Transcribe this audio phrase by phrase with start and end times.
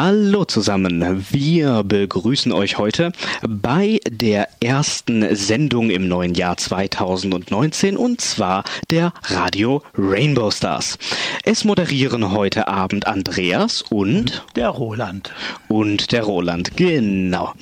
[0.00, 3.10] Hallo zusammen, wir begrüßen euch heute
[3.42, 10.98] bei der ersten Sendung im neuen Jahr 2019 und zwar der Radio Rainbow Stars.
[11.42, 15.32] Es moderieren heute Abend Andreas und der Roland.
[15.66, 17.54] Und der Roland, genau.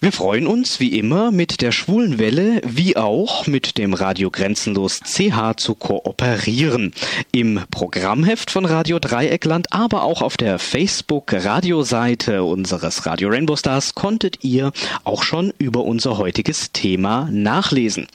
[0.00, 5.56] Wir freuen uns wie immer mit der Schwulenwelle wie auch mit dem Radio Grenzenlos CH
[5.56, 6.92] zu kooperieren.
[7.32, 14.44] Im Programmheft von Radio Dreieckland, aber auch auf der Facebook-Radioseite unseres Radio Rainbow Stars konntet
[14.44, 14.70] ihr
[15.02, 18.06] auch schon über unser heutiges Thema nachlesen.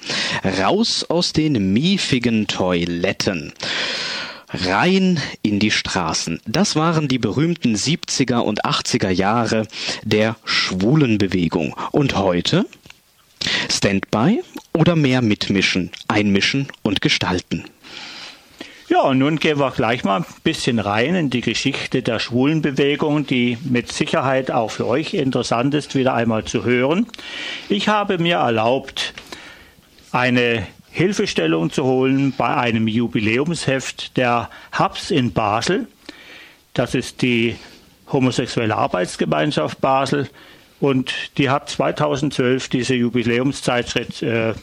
[0.62, 3.52] Raus aus den miefigen Toiletten
[4.54, 6.40] rein in die Straßen.
[6.46, 9.68] Das waren die berühmten 70er und 80er Jahre
[10.04, 11.76] der Schwulenbewegung.
[11.92, 12.66] Und heute?
[13.70, 14.42] Standby
[14.74, 17.66] oder mehr mitmischen, einmischen und gestalten?
[18.90, 23.26] Ja, und nun gehen wir gleich mal ein bisschen rein in die Geschichte der Schwulenbewegung,
[23.26, 27.08] die mit Sicherheit auch für euch interessant ist, wieder einmal zu hören.
[27.70, 29.14] Ich habe mir erlaubt,
[30.12, 35.88] eine Hilfestellung zu holen bei einem Jubiläumsheft der HABS in Basel.
[36.76, 37.56] Das ist die
[38.12, 40.30] Homosexuelle Arbeitsgemeinschaft Basel
[40.80, 44.54] und die hat 2012 diese Jubiläumszeitschrift äh,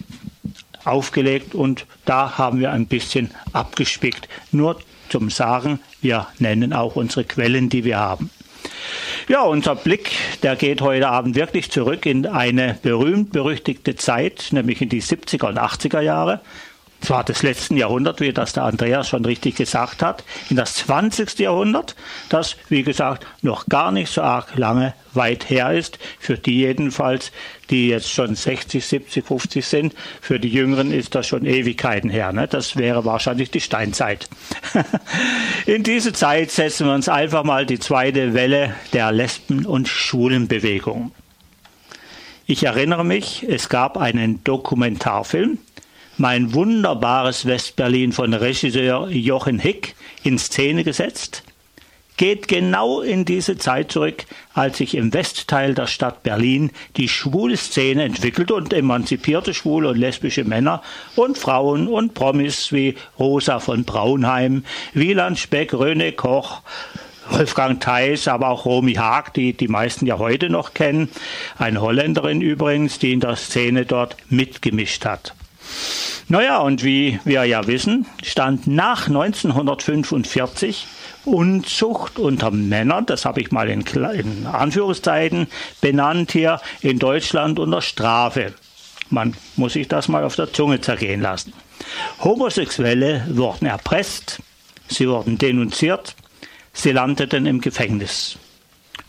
[0.85, 4.29] aufgelegt und da haben wir ein bisschen abgespickt.
[4.53, 8.31] Nur zum Sagen, wir nennen auch unsere Quellen, die wir haben.
[9.29, 10.11] Ja, unser Blick,
[10.43, 15.59] der geht heute Abend wirklich zurück in eine berühmt-berüchtigte Zeit, nämlich in die 70er und
[15.59, 16.41] 80er Jahre
[17.01, 21.39] zwar des letzten Jahrhunderts, wie das der Andreas schon richtig gesagt hat, in das 20.
[21.39, 21.97] Jahrhundert,
[22.29, 27.33] das, wie gesagt, noch gar nicht so arg lange weit her ist, für die jedenfalls,
[27.71, 29.95] die jetzt schon 60, 70, 50 sind.
[30.21, 32.33] Für die Jüngeren ist das schon Ewigkeiten her.
[32.33, 32.47] Ne?
[32.49, 34.29] Das wäre wahrscheinlich die Steinzeit.
[35.67, 41.13] in diese Zeit setzen wir uns einfach mal die zweite Welle der Lesben- und Schwulenbewegung.
[42.47, 45.59] Ich erinnere mich, es gab einen Dokumentarfilm,
[46.21, 51.45] mein wunderbares Westberlin von Regisseur Jochen Hick in Szene gesetzt,
[52.19, 57.57] geht genau in diese Zeit zurück, als sich im Westteil der Stadt Berlin die schwule
[57.57, 60.83] Szene entwickelte und emanzipierte schwule und lesbische Männer
[61.17, 66.61] und Frauen und Promis wie Rosa von Braunheim, Wieland Speck, Röne Koch,
[67.31, 71.09] Wolfgang Theis, aber auch Romy Haag, die die meisten ja heute noch kennen,
[71.57, 75.35] eine Holländerin übrigens, die in der Szene dort mitgemischt hat.
[76.29, 80.87] Naja, und wie wir ja wissen, stand nach 1945
[81.25, 85.49] Unzucht unter Männern, das habe ich mal in, in Anführungszeichen
[85.81, 88.55] benannt hier, in Deutschland unter Strafe.
[89.11, 91.53] Man muss sich das mal auf der Zunge zergehen lassen.
[92.21, 94.39] Homosexuelle wurden erpresst,
[94.89, 96.15] sie wurden denunziert,
[96.73, 98.39] sie landeten im Gefängnis.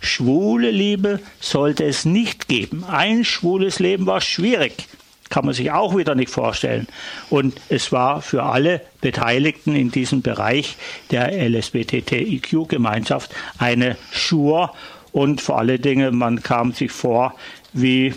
[0.02, 2.84] Schwule Liebe sollte es nicht geben.
[2.84, 4.88] Ein schwules Leben war schwierig
[5.32, 6.86] kann man sich auch wieder nicht vorstellen.
[7.32, 10.76] Und es war für alle Beteiligten in diesem Bereich
[11.10, 14.74] der LSBTTIQ-Gemeinschaft eine Schur
[15.12, 17.34] und vor allen Dingen, man kam sich vor
[17.74, 18.14] wie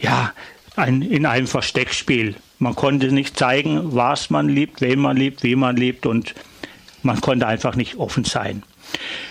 [0.00, 0.32] ja,
[0.74, 2.34] ein, in einem Versteckspiel.
[2.58, 6.34] Man konnte nicht zeigen, was man liebt, wen man liebt, wie man liebt und
[7.02, 8.64] man konnte einfach nicht offen sein.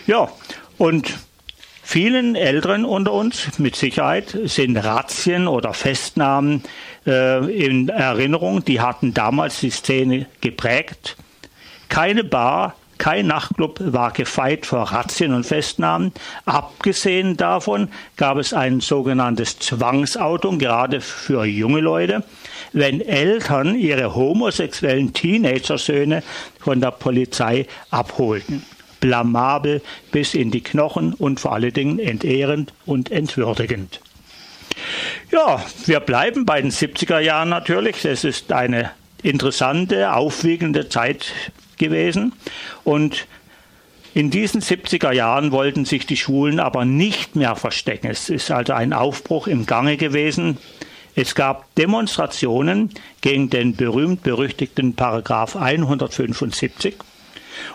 [0.05, 0.29] Ja,
[0.78, 1.17] und
[1.89, 6.61] Vielen Älteren unter uns mit Sicherheit sind Razzien oder Festnahmen
[7.07, 8.63] in Erinnerung.
[8.66, 11.16] Die hatten damals die Szene geprägt.
[11.90, 16.12] Keine Bar, kein Nachtclub war gefeit vor Razzien und Festnahmen.
[16.46, 22.23] Abgesehen davon gab es ein sogenanntes Zwangsauto, gerade für junge Leute,
[22.73, 26.23] wenn Eltern ihre homosexuellen Teenager-Söhne
[26.59, 28.63] von der Polizei abholten
[29.00, 29.81] blamabel
[30.12, 34.01] bis in die Knochen und vor allen Dingen entehrend und entwürdigend.
[35.31, 38.05] Ja, wir bleiben bei den 70er Jahren natürlich.
[38.05, 38.91] Es ist eine
[39.23, 41.33] interessante, aufwiegende Zeit
[41.77, 42.33] gewesen.
[42.83, 43.27] Und
[44.13, 48.07] in diesen 70er Jahren wollten sich die Schwulen aber nicht mehr verstecken.
[48.09, 50.57] Es ist also ein Aufbruch im Gange gewesen.
[51.16, 52.91] Es gab Demonstrationen
[53.22, 56.96] gegen den berühmt-berüchtigten Paragraph 175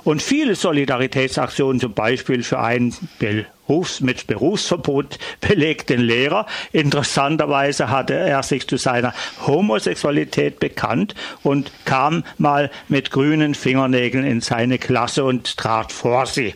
[0.05, 6.47] und viele Solidaritätsaktionen, zum Beispiel für einen Berufs-, mit Berufsverbot belegten Lehrer.
[6.73, 9.15] Interessanterweise hatte er sich zu seiner
[9.47, 16.55] Homosexualität bekannt und kam mal mit grünen Fingernägeln in seine Klasse und trat vor sie.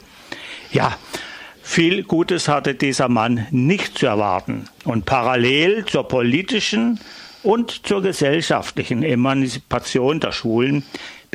[0.72, 0.96] Ja,
[1.62, 4.66] viel Gutes hatte dieser Mann nicht zu erwarten.
[4.84, 7.00] Und parallel zur politischen
[7.42, 10.84] und zur gesellschaftlichen Emanzipation der Schwulen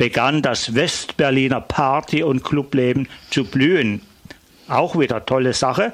[0.02, 4.02] begann das Westberliner Party- und Clubleben zu blühen.
[4.66, 5.92] Auch wieder tolle Sache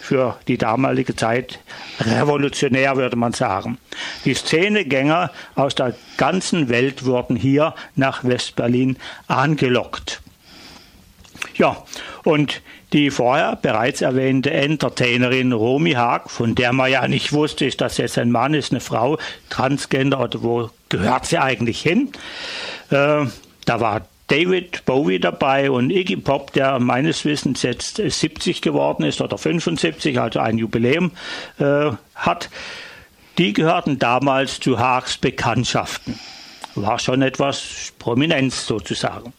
[0.00, 1.60] für die damalige Zeit
[2.00, 3.78] revolutionär, würde man sagen.
[4.24, 8.96] Die Szenegänger aus der ganzen Welt wurden hier nach Westberlin
[9.28, 10.22] angelockt.
[11.54, 11.84] Ja,
[12.24, 12.62] und
[12.92, 17.96] die vorher bereits erwähnte Entertainerin Romy Haag, von der man ja nicht wusste, ist das
[17.98, 19.18] jetzt ein Mann, ist eine Frau,
[19.50, 22.10] Transgender oder wo gehört sie eigentlich hin?
[22.90, 23.26] Äh,
[23.64, 29.20] da war David Bowie dabei und Iggy Pop, der meines Wissens jetzt 70 geworden ist
[29.20, 31.12] oder 75, also ein Jubiläum
[31.58, 32.50] äh, hat.
[33.38, 36.18] Die gehörten damals zu Haags Bekanntschaften.
[36.74, 39.32] War schon etwas Prominenz sozusagen.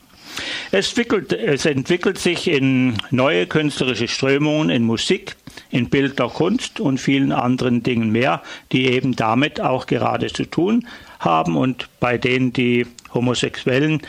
[0.72, 5.36] Es entwickelt, es entwickelt sich in neue künstlerische Strömungen in Musik,
[5.72, 8.42] in Bildnerkunst und vielen anderen Dingen mehr,
[8.72, 10.88] die eben damit auch gerade zu tun
[11.20, 14.02] haben und bei denen die Homosexuellen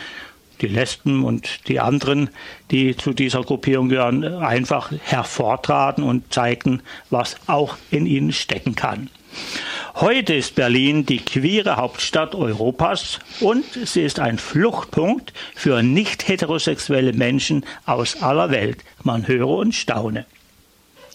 [0.61, 2.31] die Lesben und die anderen,
[2.71, 9.11] die zu dieser Gruppierung gehören, einfach hervortraten und zeigten, was auch in ihnen stecken kann.
[9.97, 17.12] Heute ist Berlin die queere Hauptstadt Europas und sie ist ein Fluchtpunkt für nicht heterosexuelle
[17.12, 18.85] Menschen aus aller Welt.
[19.03, 20.25] Man höre und staune.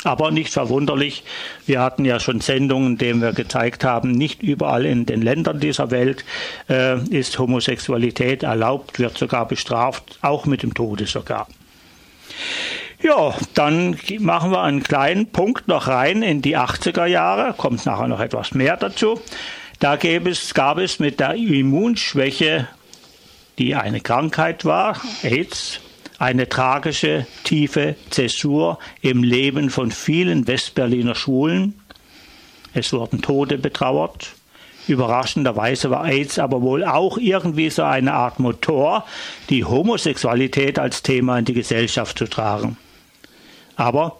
[0.03, 1.23] Aber nicht verwunderlich,
[1.65, 5.59] wir hatten ja schon Sendungen, in denen wir gezeigt haben, nicht überall in den Ländern
[5.59, 6.25] dieser Welt
[6.69, 11.47] äh, ist Homosexualität erlaubt, wird sogar bestraft, auch mit dem Tode sogar.
[13.01, 18.07] Ja, dann machen wir einen kleinen Punkt noch rein in die 80er Jahre, kommt nachher
[18.07, 19.19] noch etwas mehr dazu.
[19.79, 22.69] Da gab es, gab es mit der Immunschwäche,
[23.57, 25.81] die eine Krankheit war, AIDS,
[26.23, 31.73] eine tragische, tiefe Zäsur im Leben von vielen Westberliner Schulen.
[32.73, 34.29] Es wurden Tote betrauert.
[34.87, 39.05] Überraschenderweise war AIDS aber wohl auch irgendwie so eine Art Motor,
[39.49, 42.77] die Homosexualität als Thema in die Gesellschaft zu tragen.
[43.75, 44.15] Aber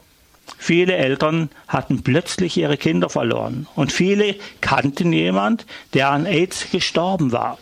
[0.57, 7.31] viele Eltern hatten plötzlich ihre Kinder verloren und viele kannten jemand, der an AIDS gestorben
[7.31, 7.57] war.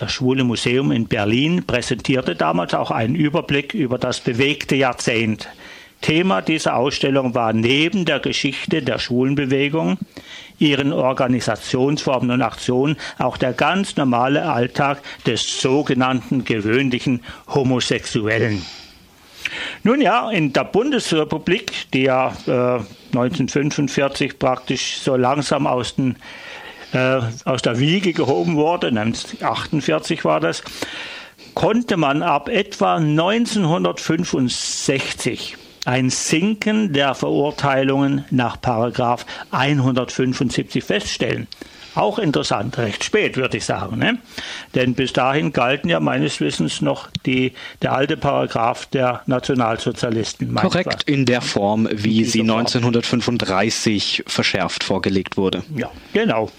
[0.00, 5.46] Das Schwule Museum in Berlin präsentierte damals auch einen Überblick über das bewegte Jahrzehnt.
[6.00, 9.98] Thema dieser Ausstellung war neben der Geschichte der Schwulenbewegung,
[10.58, 18.64] ihren Organisationsformen und Aktionen auch der ganz normale Alltag des sogenannten gewöhnlichen Homosexuellen.
[19.82, 22.80] Nun ja, in der Bundesrepublik, die ja äh,
[23.12, 26.16] 1945 praktisch so langsam aus den
[26.92, 30.64] äh, aus der Wiege gehoben wurde, 1948 war das,
[31.54, 35.56] konnte man ab etwa 1965
[35.86, 41.48] ein Sinken der Verurteilungen nach Paragraph 175 feststellen.
[41.94, 43.98] Auch interessant, recht spät würde ich sagen.
[43.98, 44.18] Ne?
[44.74, 47.52] Denn bis dahin galten ja meines Wissens noch die,
[47.82, 50.54] der alte Paragraph der Nationalsozialisten.
[50.54, 54.32] Korrekt, in der Form, wie sie 1935 Form.
[54.32, 55.64] verschärft vorgelegt wurde.
[55.74, 56.50] Ja, genau.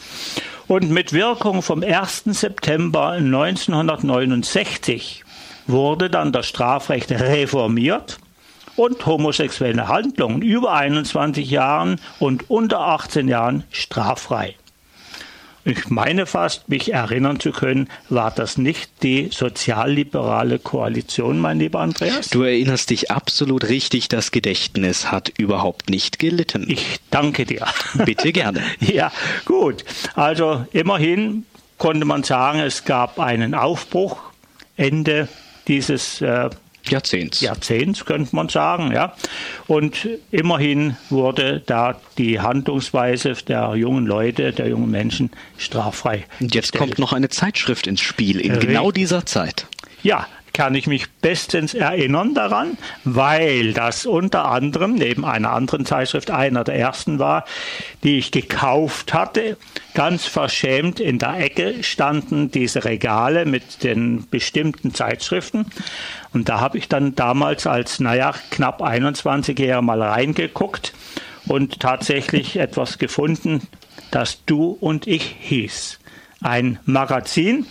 [0.68, 2.24] Und mit Wirkung vom 1.
[2.26, 5.24] September 1969
[5.68, 8.18] wurde dann das Strafrecht reformiert
[8.76, 14.56] und homosexuelle Handlungen über 21 Jahren und unter 18 Jahren straffrei.
[15.64, 21.82] Ich meine fast, mich erinnern zu können, war das nicht die sozialliberale Koalition, mein lieber
[21.82, 22.30] Andreas?
[22.30, 26.66] Du erinnerst dich absolut richtig, das Gedächtnis hat überhaupt nicht gelitten.
[26.68, 27.68] Ich danke dir.
[28.06, 28.64] Bitte gerne.
[28.80, 29.12] ja,
[29.46, 29.86] gut.
[30.16, 31.46] Also immerhin
[31.78, 34.20] konnte man sagen, es gab einen Aufbruch
[34.78, 35.28] Ende
[35.68, 36.50] dieses äh,
[36.90, 37.42] Jahrzehnts.
[37.42, 39.16] Jahrzehnts, könnte man sagen, ja.
[39.68, 46.26] Und immerhin wurde da die Handlungsweise der jungen Leute, der jungen Menschen straffrei.
[46.40, 46.90] Und jetzt gestellt.
[46.90, 48.70] kommt noch eine Zeitschrift ins Spiel in Richtig.
[48.70, 49.68] genau dieser Zeit.
[50.04, 56.32] Ja, kann ich mich bestens erinnern daran, weil das unter anderem neben einer anderen Zeitschrift
[56.32, 57.46] einer der ersten war,
[58.04, 59.58] die ich gekauft hatte.
[59.94, 65.66] Ganz verschämt in der Ecke standen diese Regale mit den bestimmten Zeitschriften.
[66.34, 70.94] Und da habe ich dann damals als, naja, knapp 21-Jähriger mal reingeguckt
[71.48, 73.68] und tatsächlich etwas gefunden,
[74.12, 76.00] das Du und ich hieß.
[76.42, 77.66] Ein Magazin,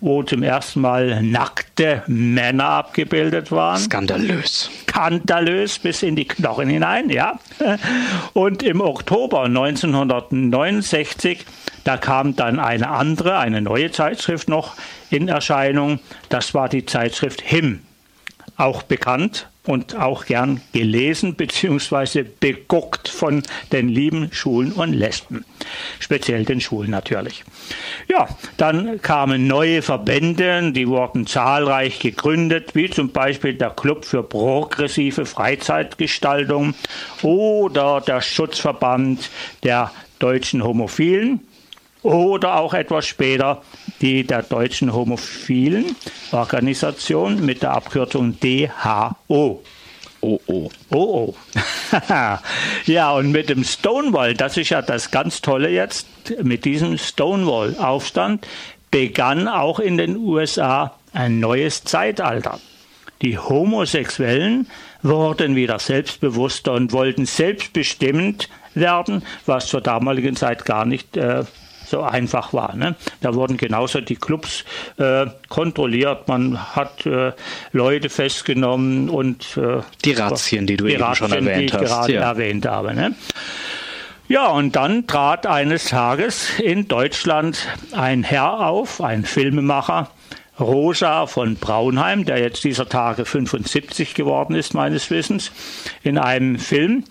[0.00, 3.78] wo zum ersten Mal nackte Männer abgebildet waren.
[3.78, 4.70] Skandalös.
[4.82, 7.38] Skandalös bis in die Knochen hinein, ja.
[8.32, 11.44] Und im Oktober 1969,
[11.84, 14.74] da kam dann eine andere, eine neue Zeitschrift noch
[15.10, 16.00] in Erscheinung.
[16.30, 17.80] Das war die Zeitschrift Him.
[18.56, 22.24] Auch bekannt und auch gern gelesen bzw.
[22.40, 25.44] beguckt von den lieben Schulen und Lesben.
[25.98, 27.44] Speziell den Schulen natürlich.
[28.08, 34.22] Ja, dann kamen neue Verbände, die wurden zahlreich gegründet, wie zum Beispiel der Club für
[34.22, 36.74] progressive Freizeitgestaltung
[37.22, 39.30] oder der Schutzverband
[39.62, 41.40] der deutschen Homophilen
[42.02, 43.62] oder auch etwas später
[44.00, 45.96] die der deutschen Homophilen
[46.32, 49.62] Organisation mit der Abkürzung DHO.
[50.20, 50.70] Oh oh.
[50.90, 51.34] Oh oh.
[52.86, 56.06] ja, und mit dem Stonewall, das ist ja das ganz Tolle jetzt,
[56.42, 58.46] mit diesem Stonewall-Aufstand
[58.90, 62.60] begann auch in den USA ein neues Zeitalter.
[63.22, 64.68] Die Homosexuellen
[65.02, 71.44] wurden wieder selbstbewusster und wollten selbstbestimmt werden, was zur damaligen Zeit gar nicht äh,
[71.90, 72.74] so einfach war.
[72.76, 72.94] Ne?
[73.20, 74.64] Da wurden genauso die Clubs
[74.96, 77.32] äh, kontrolliert, man hat äh,
[77.72, 81.72] Leute festgenommen und äh, die Razzien, die du die eben Razzien, schon erwähnt die ich
[81.74, 81.82] hast.
[81.82, 82.20] gerade ja.
[82.22, 82.94] erwähnt habe.
[82.94, 83.14] Ne?
[84.28, 90.08] Ja, und dann trat eines Tages in Deutschland ein Herr auf, ein Filmemacher,
[90.60, 95.50] Rosa von Braunheim, der jetzt dieser Tage 75 geworden ist, meines Wissens,
[96.02, 97.04] in einem Film,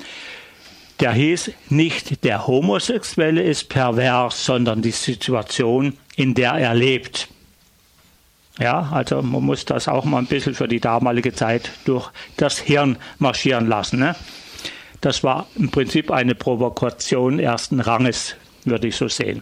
[0.99, 7.29] der hieß nicht der Homosexuelle ist pervers, sondern die Situation, in der er lebt.
[8.59, 12.59] Ja, also man muss das auch mal ein bisschen für die damalige Zeit durch das
[12.59, 13.99] Hirn marschieren lassen.
[13.99, 14.15] Ne?
[14.99, 19.41] Das war im Prinzip eine Provokation ersten Ranges, würde ich so sehen.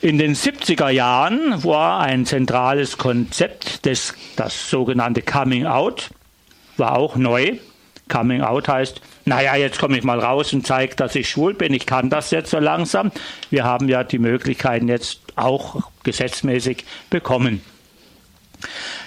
[0.00, 6.10] In den 70er Jahren war ein zentrales Konzept des, das sogenannte Coming Out,
[6.78, 7.58] war auch neu.
[8.08, 11.72] Coming Out heißt, naja, jetzt komme ich mal raus und zeige, dass ich schwul bin.
[11.74, 13.12] Ich kann das jetzt so langsam.
[13.50, 17.62] Wir haben ja die Möglichkeiten jetzt auch gesetzmäßig bekommen.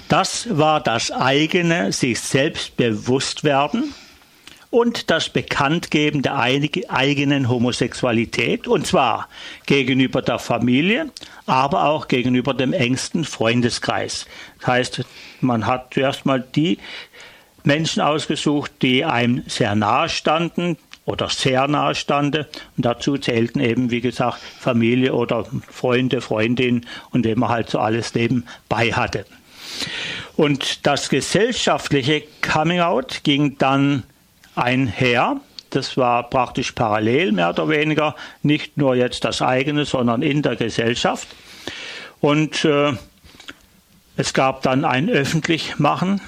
[0.08, 3.94] Das war das eigene sich selbst bewusst werden
[4.70, 9.30] und das Bekanntgeben der eigenen Homosexualität, und zwar
[9.66, 11.12] gegenüber der Familie,
[11.46, 14.26] aber auch gegenüber dem engsten Freundeskreis.
[14.60, 15.06] Das heißt,
[15.40, 16.78] man hat zuerst mal die
[17.66, 22.46] Menschen ausgesucht, die einem sehr nahe standen oder sehr nahe standen.
[22.78, 27.80] Und dazu zählten eben, wie gesagt, Familie oder Freunde, Freundinnen und wem man halt so
[27.80, 29.26] alles nebenbei hatte.
[30.36, 34.04] Und das gesellschaftliche Coming-out ging dann
[34.56, 35.40] einher.
[35.70, 40.56] Das war praktisch parallel, mehr oder weniger, nicht nur jetzt das eigene, sondern in der
[40.56, 41.28] Gesellschaft.
[42.22, 42.94] Und äh,
[44.16, 46.22] es gab dann ein Öffentlichmachen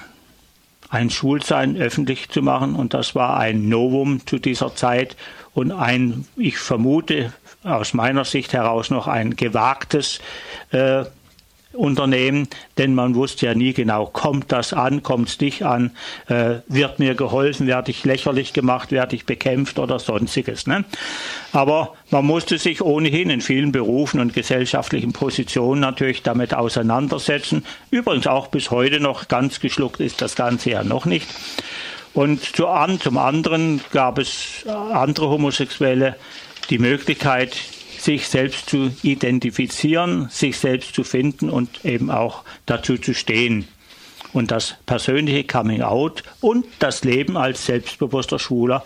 [0.90, 2.76] ein Schulsein öffentlich zu machen.
[2.76, 5.16] Und das war ein Novum zu dieser Zeit
[5.54, 10.20] und ein, ich vermute aus meiner Sicht heraus noch ein gewagtes
[10.72, 11.06] äh,
[11.78, 15.92] Unternehmen, denn man wusste ja nie genau, kommt das an, kommt es nicht an,
[16.28, 20.68] äh, wird mir geholfen, werde ich lächerlich gemacht, werde ich bekämpft oder sonstiges.
[20.68, 20.86] Ne?
[21.54, 27.66] Aber man musste sich ohnehin in vielen Berufen und gesellschaftlichen Positionen natürlich damit auseinandersetzen.
[27.92, 31.28] Übrigens auch bis heute noch ganz geschluckt ist das Ganze ja noch nicht.
[32.14, 36.16] Und zum anderen gab es andere Homosexuelle
[36.72, 37.56] die Möglichkeit,
[38.08, 43.68] sich selbst zu identifizieren, sich selbst zu finden und eben auch dazu zu stehen.
[44.32, 48.86] Und das persönliche Coming Out und das Leben als selbstbewusster Schwuler,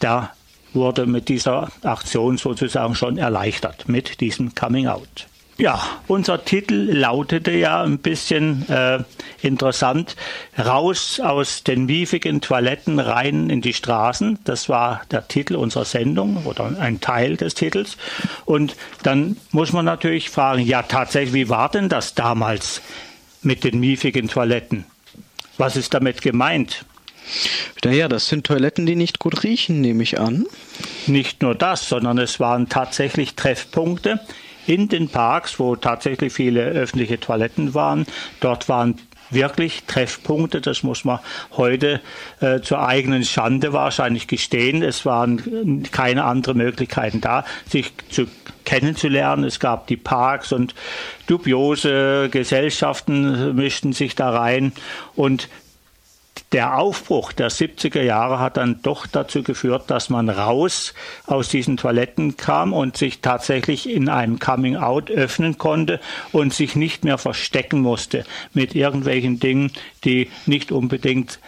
[0.00, 0.34] da
[0.72, 5.28] wurde mit dieser Aktion sozusagen schon erleichtert, mit diesem Coming Out.
[5.60, 9.00] Ja, unser Titel lautete ja ein bisschen äh,
[9.42, 10.16] interessant,
[10.58, 14.38] raus aus den miefigen Toiletten rein in die Straßen.
[14.44, 17.98] Das war der Titel unserer Sendung oder ein Teil des Titels.
[18.46, 22.80] Und dann muss man natürlich fragen, ja tatsächlich, wie war denn das damals
[23.42, 24.86] mit den miefigen Toiletten?
[25.58, 26.86] Was ist damit gemeint?
[27.84, 30.46] Naja, das sind Toiletten, die nicht gut riechen, nehme ich an.
[31.06, 34.20] Nicht nur das, sondern es waren tatsächlich Treffpunkte,
[34.66, 38.06] in den Parks, wo tatsächlich viele öffentliche Toiletten waren.
[38.40, 38.96] Dort waren
[39.30, 41.20] wirklich Treffpunkte, das muss man
[41.56, 42.00] heute
[42.40, 44.82] äh, zur eigenen Schande wahrscheinlich gestehen.
[44.82, 48.26] Es waren keine anderen Möglichkeiten da, sich zu
[48.64, 49.44] kennenzulernen.
[49.44, 50.74] Es gab die Parks und
[51.26, 54.72] dubiose Gesellschaften mischten sich da rein
[55.14, 55.48] und
[56.52, 60.94] der Aufbruch der 70er Jahre hat dann doch dazu geführt, dass man raus
[61.26, 66.00] aus diesen Toiletten kam und sich tatsächlich in einem Coming Out öffnen konnte
[66.32, 69.72] und sich nicht mehr verstecken musste mit irgendwelchen Dingen,
[70.04, 71.38] die nicht unbedingt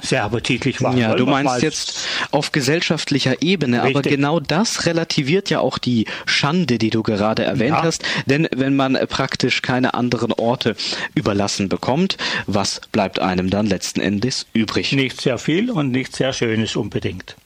[0.00, 0.96] sehr appetitlich war.
[0.96, 3.96] Ja, du meinst jetzt auf gesellschaftlicher Ebene, Richtig.
[3.96, 7.82] aber genau das relativiert ja auch die Schande, die du gerade erwähnt ja.
[7.82, 8.04] hast.
[8.26, 10.76] Denn wenn man praktisch keine anderen Orte
[11.14, 14.92] überlassen bekommt, was bleibt einem dann letzten Endes übrig?
[14.92, 17.36] Nicht sehr viel und nicht sehr Schönes unbedingt.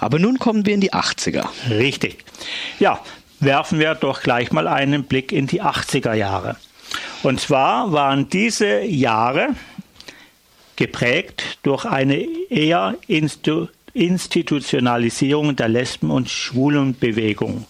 [0.00, 1.48] Aber nun kommen wir in die 80er.
[1.70, 2.24] Richtig.
[2.78, 3.00] Ja,
[3.40, 6.56] werfen wir doch gleich mal einen Blick in die 80er Jahre.
[7.22, 9.48] Und zwar waren diese Jahre
[10.76, 17.64] geprägt durch eine eher Instu Institutionalisierung der Lesben- und Schwulenbewegung.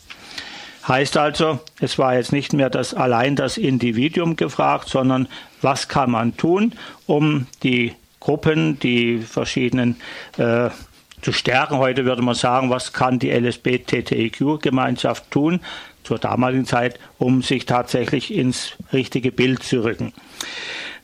[0.88, 5.28] Heißt also, es war jetzt nicht mehr das allein das Individuum gefragt, sondern
[5.62, 6.72] was kann man tun,
[7.06, 9.96] um die Gruppen, die verschiedenen
[10.36, 10.70] äh,
[11.22, 11.78] zu stärken.
[11.78, 15.60] Heute würde man sagen, was kann die LSB-TTIQ-Gemeinschaft tun
[16.02, 20.12] zur damaligen Zeit, um sich tatsächlich ins richtige Bild zu rücken.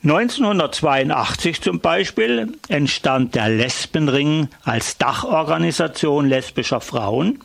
[0.04, 7.38] 1982 zum Beispiel entstand der Lesbenring als Dachorganisation lesbischer Frauen.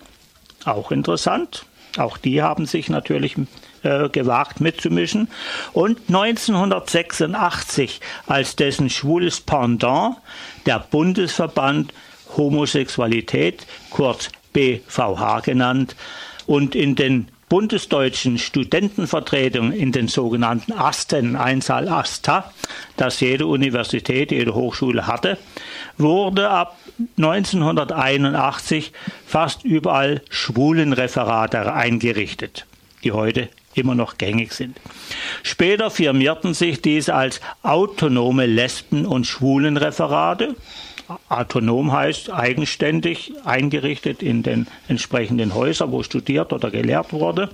[0.65, 1.67] Auch interessant.
[1.97, 3.35] Auch die haben sich natürlich
[3.83, 5.29] äh, gewagt mitzumischen.
[5.73, 10.17] Und 1986 als dessen schwules Pendant
[10.65, 11.93] der Bundesverband
[12.35, 15.95] Homosexualität, kurz BVH genannt,
[16.47, 22.51] und in den bundesdeutschen Studentenvertretungen in den sogenannten Asten, Einzahl Asta,
[22.97, 25.37] das jede Universität, jede Hochschule hatte,
[25.97, 26.77] wurde ab
[27.17, 28.91] 1981
[29.25, 32.65] fast überall Schwulenreferate eingerichtet,
[33.03, 34.79] die heute immer noch gängig sind.
[35.43, 40.55] Später firmierten sich diese als autonome Lesben- und Schwulenreferate
[41.29, 47.49] autonom heißt eigenständig eingerichtet in den entsprechenden Häusern, wo studiert oder gelehrt wurde.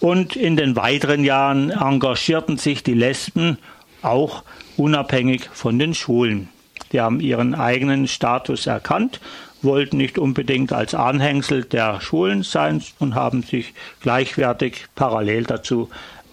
[0.00, 3.58] Und in den weiteren Jahren engagierten sich die Lesben
[4.02, 4.42] auch
[4.76, 6.48] unabhängig von den Schwulen.
[6.92, 9.20] Die haben ihren eigenen Status erkannt,
[9.62, 15.90] wollten nicht unbedingt als Anhängsel der Schulen sein und haben sich gleichwertig parallel dazu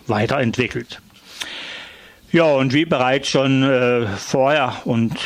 [0.07, 1.01] weiterentwickelt.
[2.31, 5.17] Ja, und wie bereits schon äh, vorher und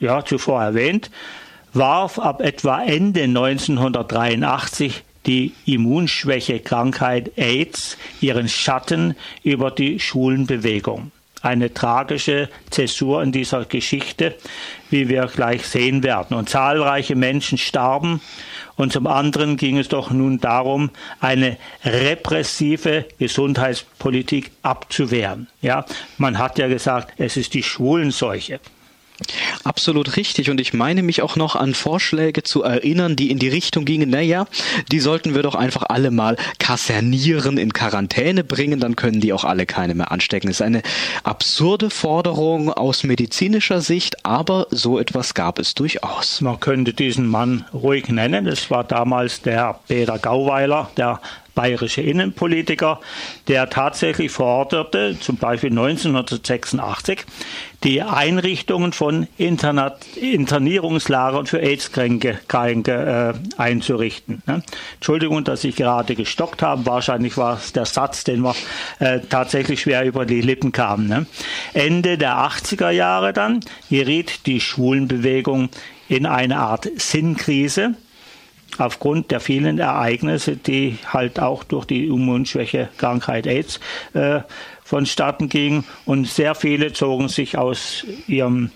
[0.00, 1.10] ja, zuvor erwähnt,
[1.72, 11.12] warf ab etwa Ende 1983 die Immunschwächekrankheit AIDS ihren Schatten über die Schulenbewegung.
[11.40, 14.34] Eine tragische Zäsur in dieser Geschichte,
[14.90, 16.36] wie wir gleich sehen werden.
[16.36, 18.20] Und zahlreiche Menschen starben.
[18.74, 25.46] Und zum anderen ging es doch nun darum, eine repressive Gesundheitspolitik abzuwehren.
[25.62, 25.84] Ja,
[26.16, 28.58] man hat ja gesagt, es ist die Schwulenseuche.
[29.64, 30.50] Absolut richtig.
[30.50, 34.10] Und ich meine mich auch noch an Vorschläge zu erinnern, die in die Richtung gingen,
[34.10, 34.46] naja,
[34.92, 39.44] die sollten wir doch einfach alle mal kasernieren, in Quarantäne bringen, dann können die auch
[39.44, 40.48] alle keine mehr anstecken.
[40.48, 40.82] Das ist eine
[41.24, 46.40] absurde Forderung aus medizinischer Sicht, aber so etwas gab es durchaus.
[46.40, 48.46] Man könnte diesen Mann ruhig nennen.
[48.46, 51.20] Es war damals der Peter Gauweiler, der
[51.58, 53.00] bayerische Innenpolitiker,
[53.48, 57.24] der tatsächlich forderte, zum Beispiel 1986,
[57.82, 64.40] die Einrichtungen von Interna Internierungslagern für AIDS-Kranke äh, einzurichten.
[64.46, 64.62] Ne?
[64.94, 66.86] Entschuldigung, dass ich gerade gestockt habe.
[66.86, 68.54] Wahrscheinlich war es der Satz, den mir
[69.00, 71.08] äh, tatsächlich schwer über die Lippen kam.
[71.08, 71.26] Ne?
[71.74, 75.70] Ende der 80er Jahre dann geriet die Schwulenbewegung
[76.08, 77.96] in eine Art Sinnkrise
[78.78, 83.80] aufgrund der vielen Ereignisse, die halt auch durch die Immunschwäche Krankheit AIDS
[84.14, 84.40] äh,
[84.84, 85.84] vonstatten gingen.
[86.06, 88.70] Und sehr viele zogen sich aus ihrem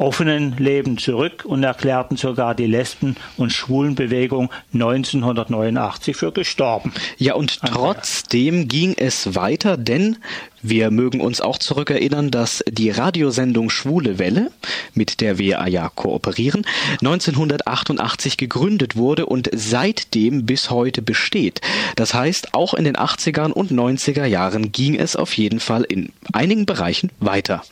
[0.00, 6.92] offenen Leben zurück und erklärten sogar die Lesben- und Schwulenbewegung 1989 für gestorben.
[7.18, 10.16] Ja, und trotzdem ging es weiter, denn
[10.62, 14.50] wir mögen uns auch zurückerinnern, dass die Radiosendung Schwule Welle,
[14.94, 16.66] mit der wir ja kooperieren,
[17.00, 21.60] 1988 gegründet wurde und seitdem bis heute besteht.
[21.96, 26.12] Das heißt, auch in den 80er und 90er Jahren ging es auf jeden Fall in
[26.32, 27.62] einigen Bereichen weiter.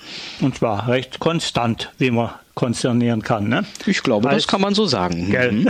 [0.40, 3.48] Und zwar recht konstant, wie man konzernieren kann.
[3.48, 3.64] Ne?
[3.86, 5.30] Ich glaube, Als, das kann man so sagen.
[5.30, 5.52] Gell?
[5.52, 5.68] Mhm.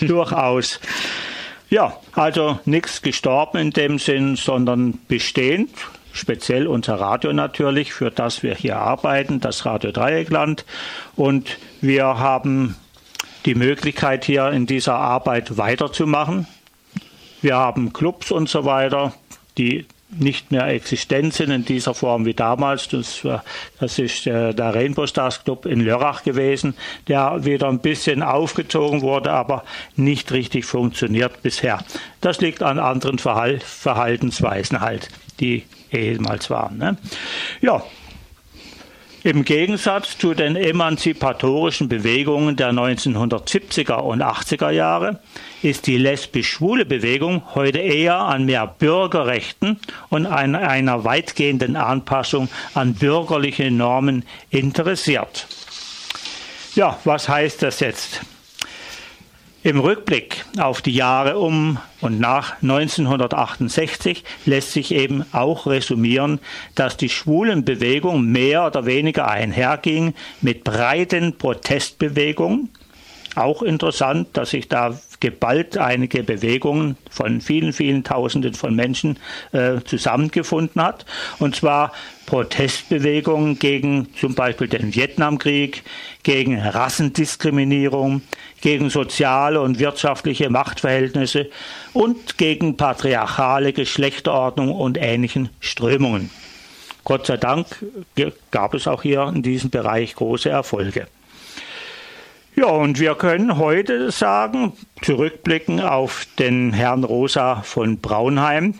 [0.06, 0.78] Durchaus.
[1.68, 5.70] Ja, also nichts gestorben in dem Sinn, sondern bestehend
[6.12, 10.64] speziell unser Radio natürlich, für das wir hier arbeiten, das Radio Dreieckland.
[11.16, 12.76] Und wir haben
[13.44, 16.46] die Möglichkeit hier in dieser Arbeit weiterzumachen.
[17.40, 19.12] Wir haben Clubs und so weiter,
[19.58, 19.86] die
[20.18, 22.88] nicht mehr existent sind in dieser Form wie damals.
[22.88, 23.26] Das,
[23.80, 26.74] das ist äh, der Rainbow Stars Club in Lörrach gewesen,
[27.08, 29.64] der wieder ein bisschen aufgezogen wurde, aber
[29.96, 31.82] nicht richtig funktioniert bisher.
[32.20, 35.08] Das liegt an anderen Verhaltensweisen halt,
[35.40, 36.78] die ehemals waren.
[36.78, 36.96] Ne?
[37.60, 37.82] Ja,
[39.24, 45.20] Im Gegensatz zu den emanzipatorischen Bewegungen der 1970er und 80er Jahre
[45.62, 49.78] ist die lesbisch-schwule Bewegung heute eher an mehr Bürgerrechten
[50.08, 55.46] und an einer weitgehenden Anpassung an bürgerliche Normen interessiert.
[56.74, 58.22] Ja, was heißt das jetzt?
[59.64, 66.40] Im Rückblick auf die Jahre um und nach 1968 lässt sich eben auch resümieren,
[66.74, 72.70] dass die Schwulenbewegung mehr oder weniger einherging mit breiten Protestbewegungen.
[73.36, 79.20] Auch interessant, dass sich da geballt einige Bewegungen von vielen, vielen Tausenden von Menschen
[79.52, 81.06] äh, zusammengefunden hat.
[81.38, 81.92] Und zwar
[82.26, 85.84] Protestbewegungen gegen zum Beispiel den Vietnamkrieg,
[86.24, 88.22] gegen Rassendiskriminierung,
[88.60, 91.50] gegen soziale und wirtschaftliche Machtverhältnisse
[91.92, 96.30] und gegen patriarchale Geschlechterordnung und ähnlichen Strömungen.
[97.04, 97.66] Gott sei Dank
[98.50, 101.06] gab es auch hier in diesem Bereich große Erfolge.
[102.54, 108.74] Ja, und wir können heute sagen, zurückblicken auf den Herrn Rosa von Braunheim,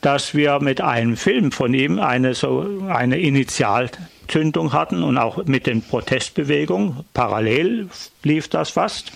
[0.00, 5.66] dass wir mit einem Film von ihm eine so eine Initialzündung hatten und auch mit
[5.66, 7.90] den Protestbewegungen parallel
[8.22, 9.12] lief das fast.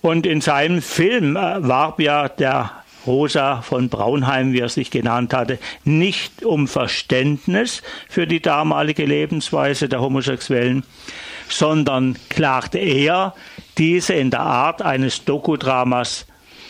[0.00, 2.72] Und in seinem Film äh, warb ja der
[3.06, 9.88] Rosa von Braunheim, wie er sich genannt hatte, nicht um Verständnis für die damalige Lebensweise
[9.88, 10.82] der Homosexuellen,
[11.48, 13.34] sondern klagte er
[13.78, 16.26] diese in der Art eines Dokudramas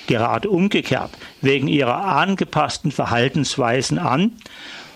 [0.06, 1.10] gerade umgekehrt
[1.40, 4.32] wegen ihrer angepassten Verhaltensweisen an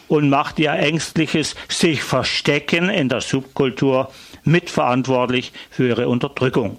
[0.08, 4.10] und macht ihr ängstliches sich verstecken in der Subkultur
[4.44, 6.78] mitverantwortlich für ihre Unterdrückung.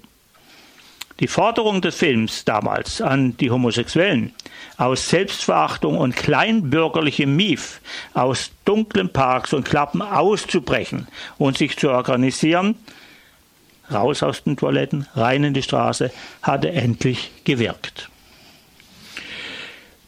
[1.21, 4.33] Die Forderung des Films damals an die Homosexuellen,
[4.77, 7.79] aus Selbstverachtung und kleinbürgerlichem Mief,
[8.15, 11.07] aus dunklen Parks und Klappen auszubrechen
[11.37, 12.73] und sich zu organisieren,
[13.91, 18.09] raus aus den Toiletten, rein in die Straße, hatte endlich gewirkt.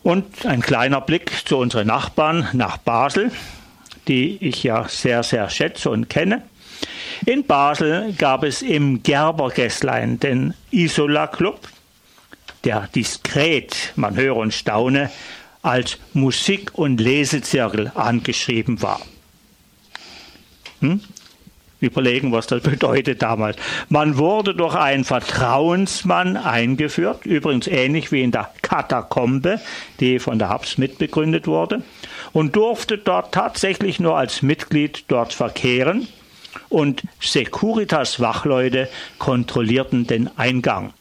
[0.02, 3.32] Und ein kleiner Blick zu unseren Nachbarn nach Basel,
[4.08, 6.41] die ich ja sehr, sehr schätze und kenne.
[7.25, 11.69] In Basel gab es im Gerbergässlein den Isola Club,
[12.63, 15.09] der diskret, man höre und staune,
[15.62, 19.01] als Musik- und Lesezirkel angeschrieben war.
[20.81, 21.01] Hm?
[21.79, 23.57] Überlegen, was das bedeutet damals.
[23.88, 29.62] Man wurde durch einen Vertrauensmann eingeführt, übrigens ähnlich wie in der Katakombe,
[30.01, 31.83] die von der Habs mitbegründet wurde,
[32.33, 36.07] und durfte dort tatsächlich nur als Mitglied dort verkehren
[36.69, 38.89] und Securitas-Wachleute
[39.19, 40.93] kontrollierten den Eingang,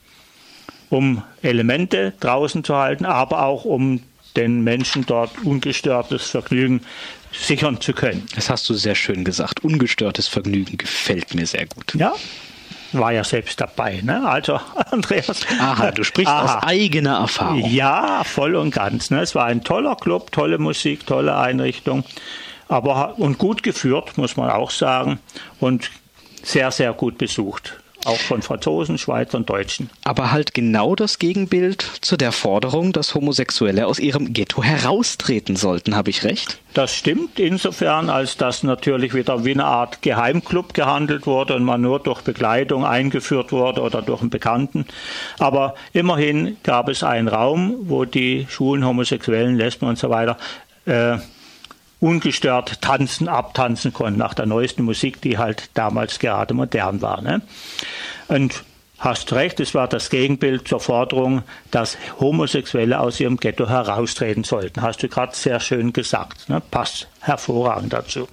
[0.90, 4.00] um Elemente draußen zu halten, aber auch um
[4.36, 6.80] den Menschen dort ungestörtes Vergnügen
[7.32, 8.26] sichern zu können.
[8.34, 9.60] Das hast du sehr schön gesagt.
[9.64, 11.94] Ungestörtes Vergnügen gefällt mir sehr gut.
[11.94, 12.14] Ja,
[12.92, 14.00] war ja selbst dabei.
[14.02, 14.26] Ne?
[14.26, 14.60] Also,
[14.90, 15.46] Andreas.
[15.58, 16.58] Aha, du sprichst aha.
[16.58, 17.70] aus eigener Erfahrung.
[17.70, 19.10] Ja, voll und ganz.
[19.10, 19.20] Ne?
[19.20, 22.04] Es war ein toller Club, tolle Musik, tolle Einrichtung
[22.72, 25.18] aber und gut geführt, muss man auch sagen,
[25.60, 25.90] und
[26.42, 27.78] sehr, sehr gut besucht.
[28.04, 29.88] Auch von Franzosen, Schweizern, Deutschen.
[30.02, 35.94] Aber halt genau das Gegenbild zu der Forderung, dass Homosexuelle aus ihrem Ghetto heraustreten sollten.
[35.94, 36.58] Habe ich recht?
[36.74, 41.80] Das stimmt insofern, als das natürlich wieder wie eine Art Geheimclub gehandelt wurde und man
[41.80, 44.86] nur durch Begleitung eingeführt wurde oder durch einen Bekannten.
[45.38, 50.38] Aber immerhin gab es einen Raum, wo die schwulen, Homosexuellen, Lesben und so weiter
[50.86, 51.18] äh,
[52.02, 57.22] ungestört tanzen, abtanzen konnten nach der neuesten Musik, die halt damals gerade modern war.
[57.22, 57.42] Ne?
[58.26, 58.64] Und
[58.98, 64.82] hast recht, es war das Gegenbild zur Forderung, dass Homosexuelle aus ihrem Ghetto heraustreten sollten.
[64.82, 66.48] Hast du gerade sehr schön gesagt.
[66.48, 66.60] Ne?
[66.72, 68.26] Passt hervorragend dazu.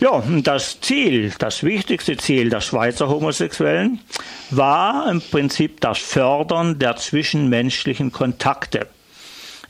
[0.00, 4.00] Ja, das Ziel, das wichtigste Ziel der Schweizer Homosexuellen
[4.50, 8.86] war im Prinzip das Fördern der zwischenmenschlichen Kontakte.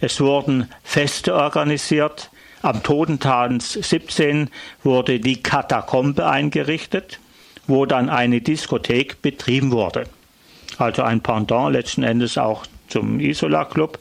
[0.00, 2.30] Es wurden Feste organisiert,
[2.62, 4.48] am Totentanz 17
[4.82, 7.18] wurde die Katakombe eingerichtet,
[7.66, 10.04] wo dann eine Diskothek betrieben wurde.
[10.78, 13.98] Also ein Pendant letzten Endes auch zum Isola Club,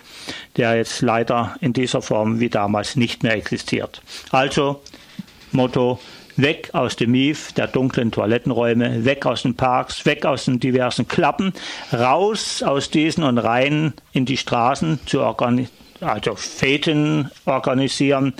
[0.57, 4.01] der jetzt leider in dieser Form wie damals nicht mehr existiert.
[4.31, 4.81] Also
[5.51, 5.99] Motto
[6.37, 11.07] weg aus dem Mief der dunklen Toilettenräume, weg aus den Parks, weg aus den diversen
[11.07, 11.53] Klappen,
[11.93, 18.33] raus aus diesen und rein in die Straßen zu organisieren also Feten organisieren,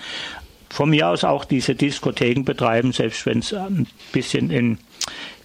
[0.70, 4.78] von mir aus auch diese Diskotheken betreiben, selbst wenn es ein bisschen in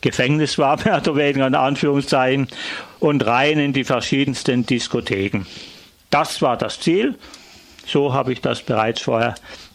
[0.01, 2.49] Gefängnis war, mehr oder weniger in Anführungszeichen,
[3.01, 5.47] und rein in die verschiedensten Diskotheken.
[6.11, 7.17] Das war das Ziel.
[7.87, 9.35] So habe ich das bereits vorher,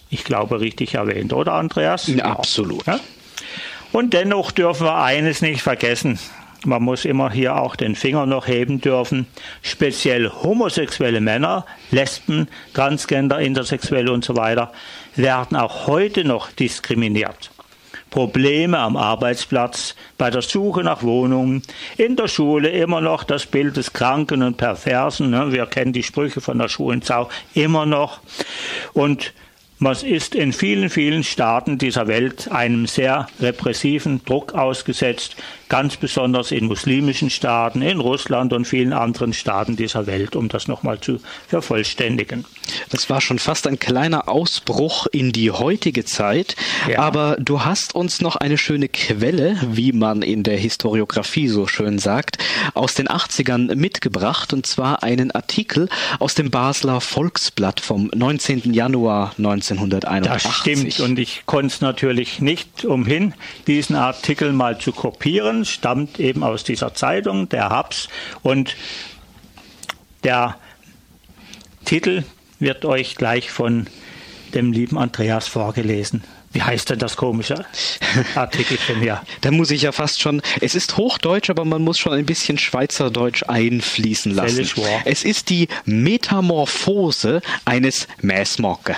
[0.09, 2.07] ich glaube, richtig erwähnt, oder Andreas?
[2.07, 2.85] Ja, absolut.
[2.87, 2.99] Ja?
[3.91, 6.17] Und dennoch dürfen wir eines nicht vergessen.
[6.63, 9.25] Man muss immer hier auch den Finger noch heben dürfen.
[9.63, 14.71] Speziell homosexuelle Männer, Lesben, Transgender, Intersexuelle und so weiter
[15.15, 17.49] werden auch heute noch diskriminiert.
[18.11, 21.63] Probleme am Arbeitsplatz, bei der Suche nach Wohnungen,
[21.97, 25.31] in der Schule immer noch das Bild des Kranken und Perversen.
[25.31, 25.51] Ne?
[25.51, 28.19] Wir kennen die Sprüche von der Schulenzau immer noch.
[28.93, 29.33] Und
[29.79, 35.37] man ist in vielen, vielen Staaten dieser Welt einem sehr repressiven Druck ausgesetzt,
[35.71, 40.67] ganz besonders in muslimischen Staaten, in Russland und vielen anderen Staaten dieser Welt, um das
[40.67, 42.45] nochmal zu vervollständigen.
[42.91, 46.55] Es war schon fast ein kleiner Ausbruch in die heutige Zeit,
[46.87, 46.99] ja.
[46.99, 51.97] aber du hast uns noch eine schöne Quelle, wie man in der Historiografie so schön
[51.97, 52.37] sagt,
[52.73, 58.73] aus den 80ern mitgebracht, und zwar einen Artikel aus dem Basler Volksblatt vom 19.
[58.73, 60.43] Januar 19 1981.
[60.43, 63.33] Das stimmt und ich konnte es natürlich nicht umhin,
[63.67, 65.60] diesen Artikel mal zu kopieren.
[65.65, 68.07] Stammt eben aus dieser Zeitung, der Habs.
[68.41, 68.75] Und
[70.23, 70.57] der
[71.85, 72.23] Titel
[72.59, 73.87] wird euch gleich von
[74.53, 76.23] dem lieben Andreas vorgelesen.
[76.53, 77.65] Wie heißt denn das komische
[78.35, 79.21] Artikel von mir?
[79.41, 82.57] Da muss ich ja fast schon, es ist Hochdeutsch, aber man muss schon ein bisschen
[82.57, 84.69] Schweizerdeutsch einfließen lassen.
[85.05, 88.97] Es ist die Metamorphose eines Mäßmocke.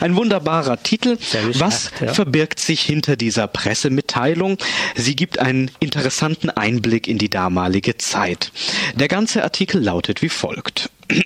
[0.00, 1.18] Ein wunderbarer Titel.
[1.54, 2.14] Was ja.
[2.14, 4.58] verbirgt sich hinter dieser Pressemitteilung?
[4.94, 8.52] Sie gibt einen interessanten Einblick in die damalige Zeit.
[8.94, 10.90] Der ganze Artikel lautet wie folgt.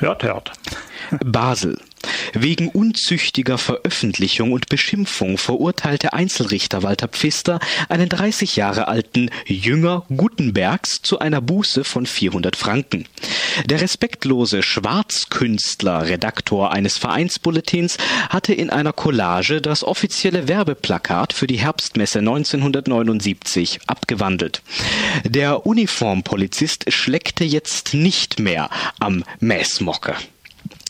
[0.00, 0.52] Hört, hört.
[1.24, 1.76] Basel.
[2.32, 11.02] Wegen unzüchtiger Veröffentlichung und Beschimpfung verurteilte Einzelrichter Walter Pfister einen 30 Jahre alten Jünger Gutenbergs
[11.02, 13.06] zu einer Buße von 400 Franken.
[13.66, 21.58] Der respektlose Schwarzkünstler, Redaktor eines Vereinsbulletins, hatte in einer Collage das offizielle Werbeplakat für die
[21.58, 24.62] Herbstmesse 1979 abgewandelt.
[25.24, 30.14] Der Uniformpolizist schleckte jetzt nicht mehr am Mäßmocke.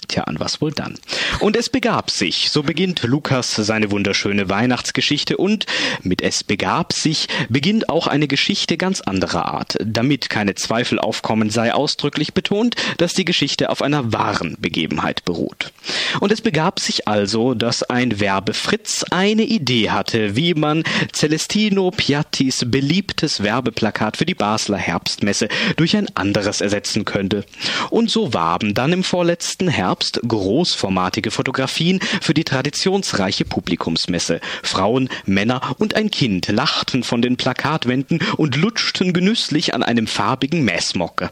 [0.09, 0.95] Tja, an was wohl dann?
[1.41, 5.67] Und es begab sich, so beginnt Lukas seine wunderschöne Weihnachtsgeschichte und
[6.03, 9.77] mit es begab sich beginnt auch eine Geschichte ganz anderer Art.
[9.85, 15.73] Damit keine Zweifel aufkommen, sei ausdrücklich betont, dass die Geschichte auf einer wahren Begebenheit beruht.
[16.21, 22.65] Und es begab sich also, dass ein Werbefritz eine Idee hatte, wie man Celestino Piattis
[22.67, 27.45] beliebtes Werbeplakat für die Basler Herbstmesse durch ein anderes ersetzen könnte.
[27.91, 34.41] Und so warben dann im vorletzten Herbst Herbst großformatige Fotografien für die traditionsreiche Publikumsmesse.
[34.63, 40.65] Frauen, Männer und ein Kind lachten von den Plakatwänden und lutschten genüsslich an einem farbigen
[40.65, 41.31] Messmocke.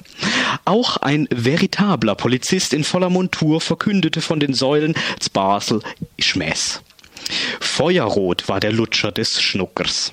[0.64, 4.94] Auch ein veritabler Polizist in voller Montur verkündete von den Säulen
[5.32, 5.80] Basel
[6.18, 6.82] Schmäß.
[7.60, 10.12] Feuerrot war der Lutscher des Schnuckers.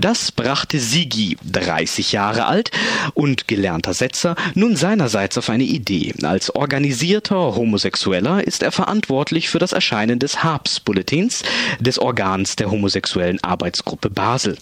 [0.00, 2.70] Das brachte Sigi, 30 Jahre alt
[3.14, 6.14] und gelernter Setzer, nun seinerseits auf eine Idee.
[6.22, 11.42] Als organisierter Homosexueller ist er verantwortlich für das Erscheinen des Habs-Bulletins,
[11.80, 14.56] des Organs der homosexuellen Arbeitsgruppe Basel.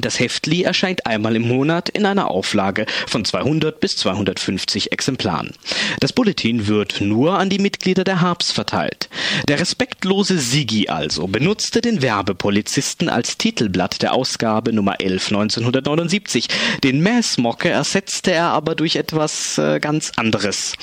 [0.00, 5.52] Das Heftli erscheint einmal im Monat in einer Auflage von 200 bis 250 Exemplaren.
[6.00, 9.08] Das Bulletin wird nur an die Mitglieder der Harps verteilt.
[9.48, 16.48] Der respektlose Sigi also benutzte den Werbepolizisten als Titelblatt der Ausgabe Nummer 11 1979.
[16.84, 20.74] Den Messmocke ersetzte er aber durch etwas äh, ganz anderes.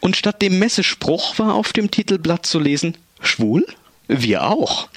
[0.00, 3.66] Und statt dem Messespruch war auf dem Titelblatt zu lesen Schwul?
[4.08, 4.88] Wir auch.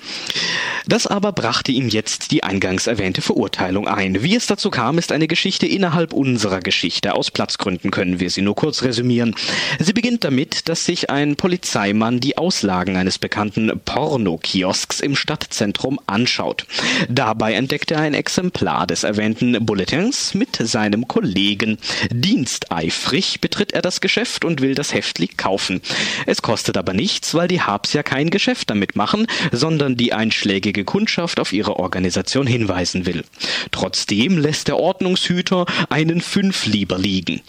[0.85, 4.23] Das aber brachte ihm jetzt die eingangs erwähnte Verurteilung ein.
[4.23, 7.13] Wie es dazu kam, ist eine Geschichte innerhalb unserer Geschichte.
[7.13, 9.35] Aus Platzgründen können wir sie nur kurz resümieren.
[9.79, 16.65] Sie beginnt damit, dass sich ein Polizeimann die Auslagen eines bekannten Pornokiosks im Stadtzentrum anschaut.
[17.07, 21.77] Dabei entdeckt er ein Exemplar des erwähnten Bulletins mit seinem Kollegen.
[22.11, 25.81] Diensteifrig betritt er das Geschäft und will das Heftli kaufen.
[26.25, 30.83] Es kostet aber nichts, weil die Habs ja kein Geschäft damit machen, sondern die einschlägige
[30.83, 33.23] Kundschaft auf ihre Organisation hinweisen will.
[33.71, 37.39] Trotzdem lässt der Ordnungshüter einen Fünflieber liegen.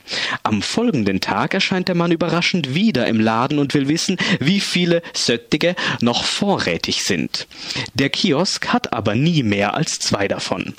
[0.45, 5.03] Am folgenden Tag erscheint der Mann überraschend wieder im Laden und will wissen, wie viele
[5.13, 7.49] Söttige noch vorrätig sind.
[7.95, 10.75] Der Kiosk hat aber nie mehr als zwei davon.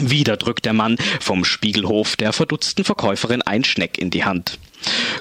[0.00, 4.58] Wieder drückt der Mann vom Spiegelhof der verdutzten Verkäuferin ein Schneck in die Hand.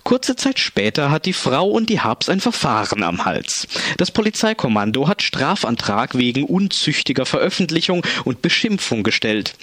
[0.04, 3.68] Kurze Zeit später hat die Frau und die Habs ein Verfahren am Hals.
[3.98, 9.56] Das Polizeikommando hat Strafantrag wegen unzüchtiger Veröffentlichung und Beschimpfung gestellt.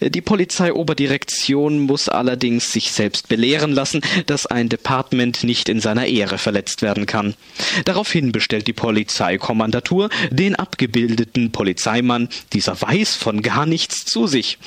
[0.00, 6.38] Die Polizeioberdirektion muss allerdings sich selbst belehren lassen, dass ein Department nicht in seiner Ehre
[6.38, 7.34] verletzt werden kann.
[7.84, 14.58] Daraufhin bestellt die Polizeikommandatur den abgebildeten Polizeimann, dieser weiß von gar nichts zu sich.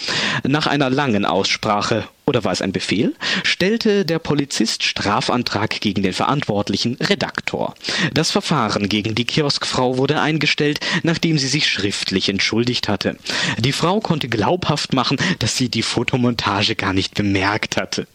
[0.43, 6.13] Nach einer langen Aussprache oder war es ein Befehl, stellte der Polizist Strafantrag gegen den
[6.13, 7.75] verantwortlichen Redaktor.
[8.13, 13.17] Das Verfahren gegen die Kioskfrau wurde eingestellt, nachdem sie sich schriftlich entschuldigt hatte.
[13.59, 18.07] Die Frau konnte glaubhaft machen, dass sie die Fotomontage gar nicht bemerkt hatte.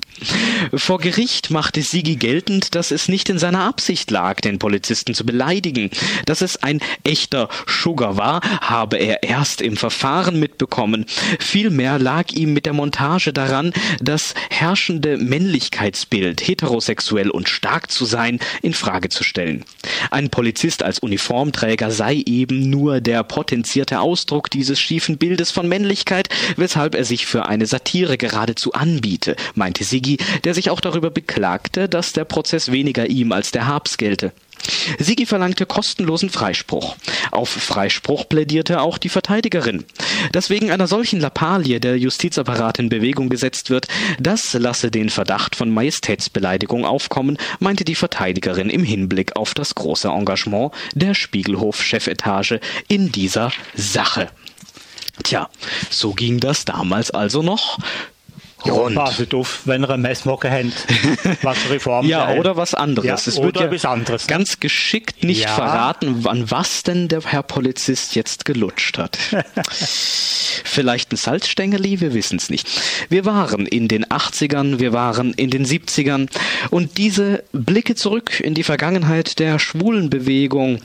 [0.75, 5.25] Vor Gericht machte Sigi geltend, dass es nicht in seiner Absicht lag, den Polizisten zu
[5.25, 5.91] beleidigen.
[6.27, 11.07] Dass es ein echter Sugar war, habe er erst im Verfahren mitbekommen.
[11.39, 18.39] Vielmehr lag ihm mit der Montage daran, das herrschende Männlichkeitsbild, heterosexuell und stark zu sein,
[18.63, 19.65] in Frage zu stellen.
[20.11, 26.29] Ein Polizist als Uniformträger sei eben nur der potenzierte Ausdruck dieses schiefen Bildes von Männlichkeit,
[26.57, 31.11] weshalb er sich für eine Satire geradezu anbiete, meinte Sigi Sigi, der sich auch darüber
[31.11, 34.33] beklagte, dass der Prozess weniger ihm als der Habs gelte.
[34.99, 36.97] Sigi verlangte kostenlosen Freispruch.
[37.31, 39.85] Auf Freispruch plädierte auch die Verteidigerin.
[40.33, 45.55] Dass wegen einer solchen Lappalie der Justizapparat in Bewegung gesetzt wird, das lasse den Verdacht
[45.55, 53.13] von Majestätsbeleidigung aufkommen, meinte die Verteidigerin im Hinblick auf das große Engagement der Spiegelhof-Chefetage in
[53.13, 54.31] dieser Sache.
[55.25, 55.51] Tja,
[55.91, 57.79] so ging das damals also noch.
[58.69, 58.97] Rund.
[58.97, 60.67] Ja, doof, wenn er ein Messmocken hat,
[61.43, 63.07] was Reform Ja, oder was anderes.
[63.07, 64.27] Ja, es wird ja was anderes.
[64.27, 65.49] ganz geschickt nicht ja.
[65.49, 69.19] verraten, an was denn der Herr Polizist jetzt gelutscht hat.
[70.65, 72.69] Vielleicht ein Salzstängeli, wir wissen es nicht.
[73.09, 76.29] Wir waren in den 80ern, wir waren in den 70ern
[76.71, 80.81] und diese Blicke zurück in die Vergangenheit der Schwulenbewegung,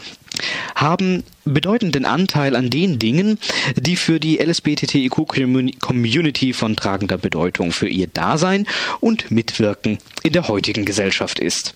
[0.75, 3.39] haben bedeutenden Anteil an den Dingen,
[3.75, 8.67] die für die LSBTTIQ-Community von tragender Bedeutung für ihr Dasein
[8.99, 11.75] und Mitwirken in der heutigen Gesellschaft ist.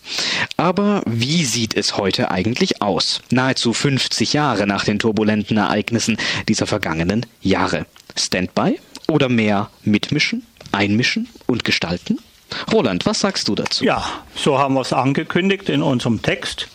[0.57, 3.21] Aber wie sieht es heute eigentlich aus?
[3.29, 6.17] Nahezu 50 Jahre nach den turbulenten Ereignissen
[6.47, 7.85] dieser vergangenen Jahre.
[8.15, 12.19] Standby oder mehr mitmischen, einmischen und gestalten?
[12.71, 13.85] Roland, was sagst du dazu?
[13.85, 14.03] Ja,
[14.35, 16.67] so haben wir es angekündigt in unserem Text.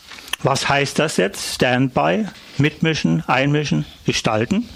[0.44, 1.54] Was heißt das jetzt?
[1.54, 2.26] Standby,
[2.58, 4.68] mitmischen, einmischen, gestalten.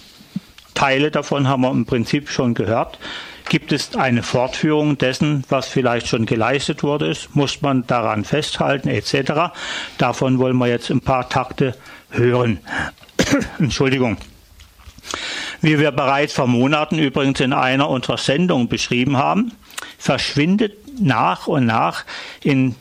[0.73, 2.99] Teile davon haben wir im Prinzip schon gehört.
[3.51, 7.15] Gibt es eine Fortführung dessen, was vielleicht schon geleistet wurde?
[7.35, 9.53] Muss man daran festhalten, etc.?
[9.99, 11.75] Davon wollen wir jetzt ein paar Takte
[12.09, 12.61] hören.
[13.59, 14.17] Entschuldigung.
[15.61, 19.53] Wie wir bereits vor Monaten übrigens in einer unserer Sendungen beschrieben haben,
[19.99, 22.07] verschwindet nach und nach
[22.43, 22.75] in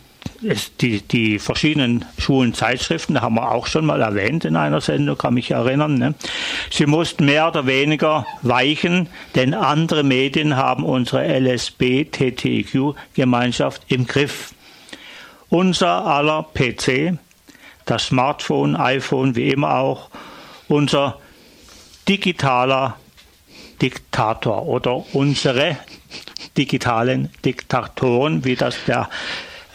[0.82, 5.18] die, die verschiedenen schwulen Zeitschriften, da haben wir auch schon mal erwähnt in einer Sendung,
[5.18, 5.96] kann mich erinnern.
[5.96, 6.14] Ne?
[6.72, 14.54] Sie mussten mehr oder weniger weichen, denn andere Medien haben unsere LSB-TTIQ-Gemeinschaft im Griff.
[15.50, 17.18] Unser aller PC,
[17.86, 20.10] das Smartphone, iPhone, wie immer auch,
[20.68, 21.20] unser
[22.08, 22.98] digitaler
[23.82, 25.78] Diktator oder unsere
[26.58, 29.10] digitalen Diktatoren, wie das der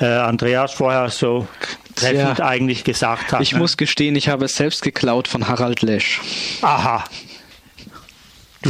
[0.03, 1.47] äh, Andreas vorher so
[1.95, 3.41] treffend Tja, eigentlich gesagt hat.
[3.41, 3.59] Ich ne?
[3.59, 6.21] muss gestehen, ich habe es selbst geklaut von Harald Lesch.
[6.63, 7.05] Aha.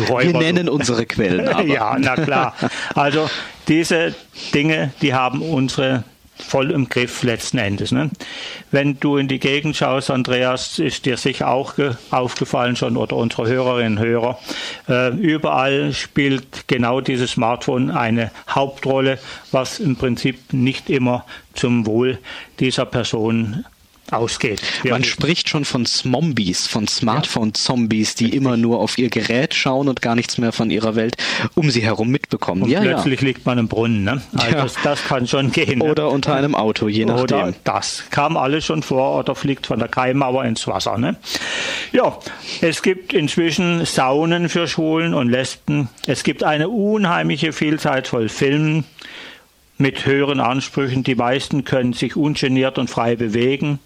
[0.08, 0.72] Räuber, Wir nennen du.
[0.72, 1.48] unsere Quellen.
[1.52, 1.64] Aber.
[1.64, 2.54] ja, na klar.
[2.94, 3.28] Also
[3.68, 4.14] diese
[4.54, 6.04] Dinge, die haben unsere
[6.36, 7.92] voll im Griff letzten Endes.
[7.92, 8.10] Ne?
[8.70, 11.74] Wenn du in die Gegend schaust, Andreas, ist dir sicher auch
[12.10, 14.38] aufgefallen schon oder unsere Hörerinnen und Hörer,
[14.88, 19.18] äh, überall spielt genau dieses Smartphone eine Hauptrolle,
[19.50, 22.18] was im Prinzip nicht immer zum Wohl
[22.58, 23.64] dieser Person
[24.12, 24.62] ausgeht.
[24.84, 30.02] Man spricht schon von Zombies, von Smartphone-Zombies, die immer nur auf ihr Gerät schauen und
[30.02, 31.16] gar nichts mehr von ihrer Welt
[31.54, 32.62] um sie herum mitbekommen.
[32.62, 33.26] Und ja, plötzlich ja.
[33.26, 34.04] liegt man im Brunnen.
[34.04, 34.22] Ne?
[34.34, 34.62] Also ja.
[34.62, 35.78] das, das, kann schon gehen.
[35.78, 35.90] Ne?
[35.90, 37.22] Oder unter einem Auto, je nachdem.
[37.22, 40.98] Oder das kam alles schon vor oder fliegt von der Keimauer ins Wasser.
[40.98, 41.16] Ne?
[41.92, 42.18] Ja,
[42.60, 45.88] es gibt inzwischen Saunen für Schwulen und Lesben.
[46.06, 48.84] Es gibt eine unheimliche Vielzahl von Filmen
[49.78, 51.02] mit höheren Ansprüchen.
[51.02, 53.78] Die meisten können sich ungeniert und frei bewegen.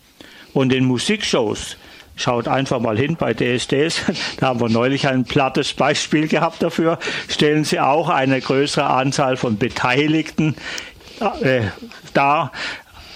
[0.56, 1.76] Und in Musikshows,
[2.16, 4.00] schaut einfach mal hin bei DSDs,
[4.38, 9.36] da haben wir neulich ein plattes Beispiel gehabt dafür, stellen sie auch eine größere Anzahl
[9.36, 10.56] von Beteiligten
[11.42, 11.60] äh,
[12.14, 12.52] dar,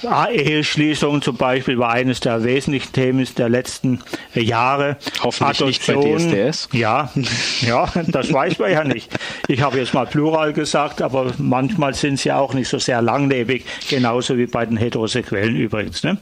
[0.02, 4.00] Eheschließung zum Beispiel war eines der wesentlichen Themen der letzten
[4.34, 4.96] Jahre.
[5.22, 6.68] Hoffentlich Adoption, nicht bei DSDS.
[6.72, 7.10] Ja,
[7.60, 9.10] ja, das weiß man ja nicht.
[9.48, 13.64] Ich habe jetzt mal Plural gesagt, aber manchmal sind sie auch nicht so sehr langlebig,
[13.88, 16.02] genauso wie bei den Heterosexuellen übrigens.
[16.02, 16.18] Ne?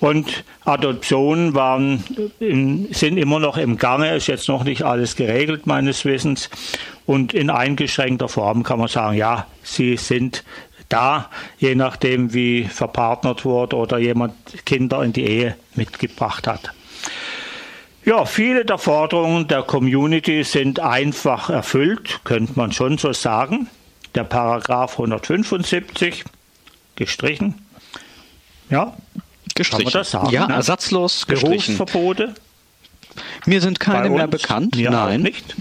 [0.00, 2.04] Und Adoptionen waren,
[2.38, 6.50] sind immer noch im Gange, ist jetzt noch nicht alles geregelt meines Wissens.
[7.06, 10.44] Und in eingeschränkter Form kann man sagen, ja, sie sind
[10.90, 14.34] da, je nachdem wie verpartnert wurde oder jemand
[14.66, 16.72] Kinder in die Ehe mitgebracht hat.
[18.04, 23.68] Ja, viele der Forderungen der Community sind einfach erfüllt, könnte man schon so sagen.
[24.14, 26.24] Der Paragraph 175
[26.96, 27.66] gestrichen.
[28.70, 28.96] Ja,
[29.54, 29.84] gestrichen.
[29.84, 30.30] Kann man das sagen?
[30.30, 30.54] Ja, ne?
[30.54, 31.76] ersatzlos gestrichen.
[31.76, 32.34] Berufsverbote.
[33.46, 34.76] Mir sind keine mehr bekannt.
[34.78, 35.22] Nein.
[35.22, 35.54] Nicht.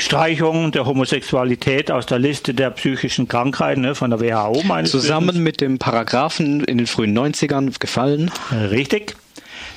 [0.00, 4.62] Streichung der Homosexualität aus der Liste der psychischen Krankheiten ne, von der WHO.
[4.64, 5.44] Meines Zusammen Wissens.
[5.44, 8.30] mit dem Paragraphen in den frühen 90ern gefallen.
[8.50, 9.16] Richtig.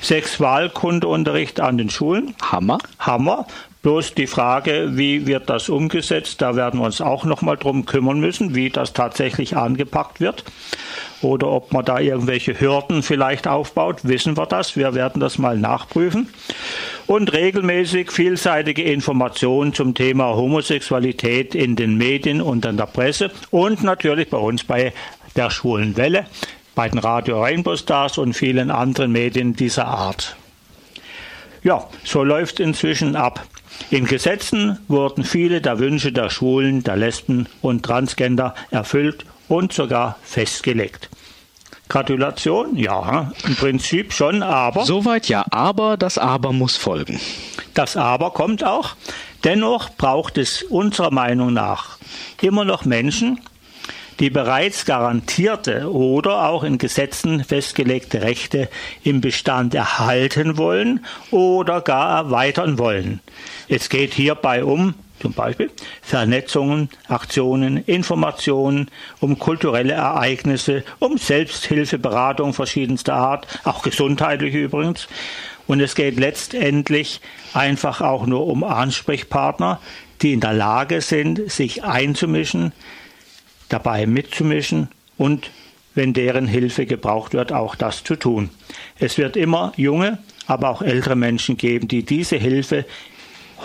[0.02, 2.34] Sexualkundeunterricht an den Schulen.
[2.42, 2.78] Hammer.
[2.98, 3.46] Hammer.
[3.84, 7.84] Bloß die Frage, wie wird das umgesetzt, da werden wir uns auch noch mal drum
[7.84, 10.42] kümmern müssen, wie das tatsächlich angepackt wird
[11.24, 14.76] oder ob man da irgendwelche Hürden vielleicht aufbaut, wissen wir das.
[14.76, 16.28] Wir werden das mal nachprüfen.
[17.06, 23.82] Und regelmäßig vielseitige Informationen zum Thema Homosexualität in den Medien und in der Presse und
[23.82, 24.92] natürlich bei uns bei
[25.36, 26.26] der Schwulen Welle,
[26.74, 30.36] bei den Radio Rainbow Stars und vielen anderen Medien dieser Art.
[31.62, 33.46] Ja, so läuft inzwischen ab.
[33.90, 40.16] In Gesetzen wurden viele der Wünsche der Schwulen, der Lesben und Transgender erfüllt und sogar
[40.22, 41.10] festgelegt.
[41.88, 44.84] Gratulation, ja, im Prinzip schon, aber.
[44.84, 47.20] Soweit ja, aber das Aber muss folgen.
[47.74, 48.96] Das Aber kommt auch.
[49.44, 51.98] Dennoch braucht es unserer Meinung nach
[52.40, 53.40] immer noch Menschen,
[54.20, 58.68] die bereits garantierte oder auch in Gesetzen festgelegte Rechte
[59.02, 63.20] im Bestand erhalten wollen oder gar erweitern wollen.
[63.68, 65.70] Es geht hierbei um zum Beispiel
[66.02, 68.90] Vernetzungen, Aktionen, Informationen,
[69.20, 75.08] um kulturelle Ereignisse, um Selbsthilfeberatung verschiedenster Art, auch gesundheitliche übrigens.
[75.66, 77.20] Und es geht letztendlich
[77.54, 79.80] einfach auch nur um Ansprechpartner,
[80.20, 82.72] die in der Lage sind, sich einzumischen,
[83.74, 84.86] dabei mitzumischen
[85.18, 85.50] und
[85.96, 88.50] wenn deren Hilfe gebraucht wird, auch das zu tun.
[89.00, 92.84] Es wird immer junge, aber auch ältere Menschen geben, die diese Hilfe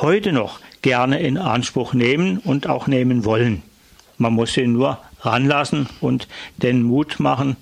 [0.02, 3.62] heute noch gerne in Anspruch nehmen und auch nehmen wollen.
[4.18, 7.56] Man muss sie nur ranlassen und den Mut machen,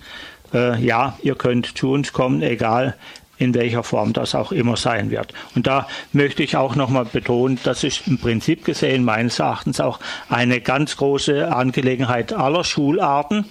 [0.54, 2.96] äh, ja, ihr könnt zu uns kommen, egal
[3.38, 5.34] in welcher Form das auch immer sein wird.
[5.56, 10.00] Und da möchte ich auch nochmal betonen, das ist im Prinzip gesehen meines Erachtens auch
[10.30, 13.46] eine ganz große Angelegenheit aller Schularten.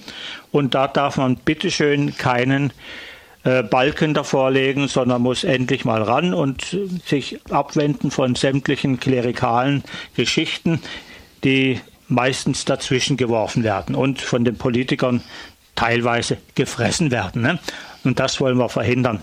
[0.50, 2.72] Und da darf man bitteschön keinen
[3.44, 9.84] äh, Balken davor legen, sondern muss endlich mal ran und sich abwenden von sämtlichen klerikalen
[10.16, 10.80] Geschichten,
[11.44, 15.22] die meistens dazwischen geworfen werden und von den Politikern
[15.76, 17.42] teilweise gefressen werden.
[17.42, 17.58] Ne?
[18.04, 19.22] Und das wollen wir verhindern.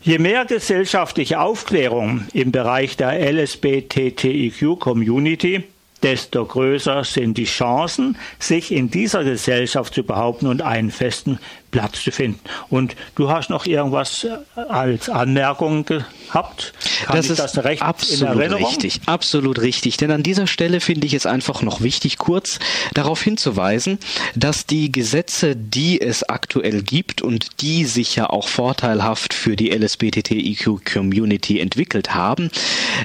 [0.00, 5.64] Je mehr gesellschaftliche Aufklärung im Bereich der LSBTTIQ-Community,
[6.02, 11.38] desto größer sind die Chancen, sich in dieser Gesellschaft zu behaupten und einen festen
[11.70, 12.40] Platz zu finden.
[12.70, 16.72] Und du hast noch irgendwas als Anmerkung gehabt?
[17.04, 19.96] Kann das ist das recht absolut richtig, absolut richtig.
[19.98, 22.58] Denn an dieser Stelle finde ich es einfach noch wichtig, kurz
[22.94, 23.98] darauf hinzuweisen,
[24.34, 29.70] dass die Gesetze, die es aktuell gibt und die sich ja auch vorteilhaft für die
[29.70, 32.50] LSBTTIQ-Community entwickelt haben,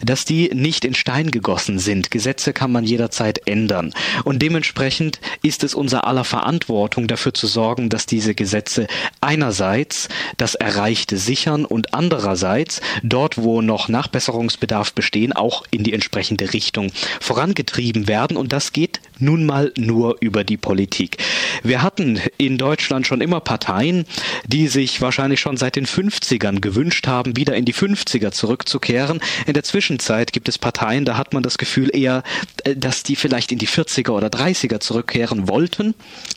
[0.04, 2.12] dass die nicht in Stein gegossen sind.
[2.12, 3.94] Gesetze kann man jederzeit ändern.
[4.24, 8.86] Und dementsprechend ist es unser aller Verantwortung, dafür zu sorgen, dass diese Gesetze Gesetze
[9.20, 16.54] einerseits das Erreichte sichern und andererseits dort, wo noch Nachbesserungsbedarf bestehen, auch in die entsprechende
[16.54, 18.38] Richtung vorangetrieben werden.
[18.38, 21.18] Und das geht nun mal nur über die Politik.
[21.64, 24.06] Wir hatten in Deutschland schon immer Parteien,
[24.46, 29.20] die sich wahrscheinlich schon seit den 50ern gewünscht haben, wieder in die 50er zurückzukehren.
[29.48, 32.22] In der Zwischenzeit gibt es Parteien, da hat man das Gefühl eher,
[32.66, 35.96] äh, dass die vielleicht in die 40er oder 30er zurückkehren wollten,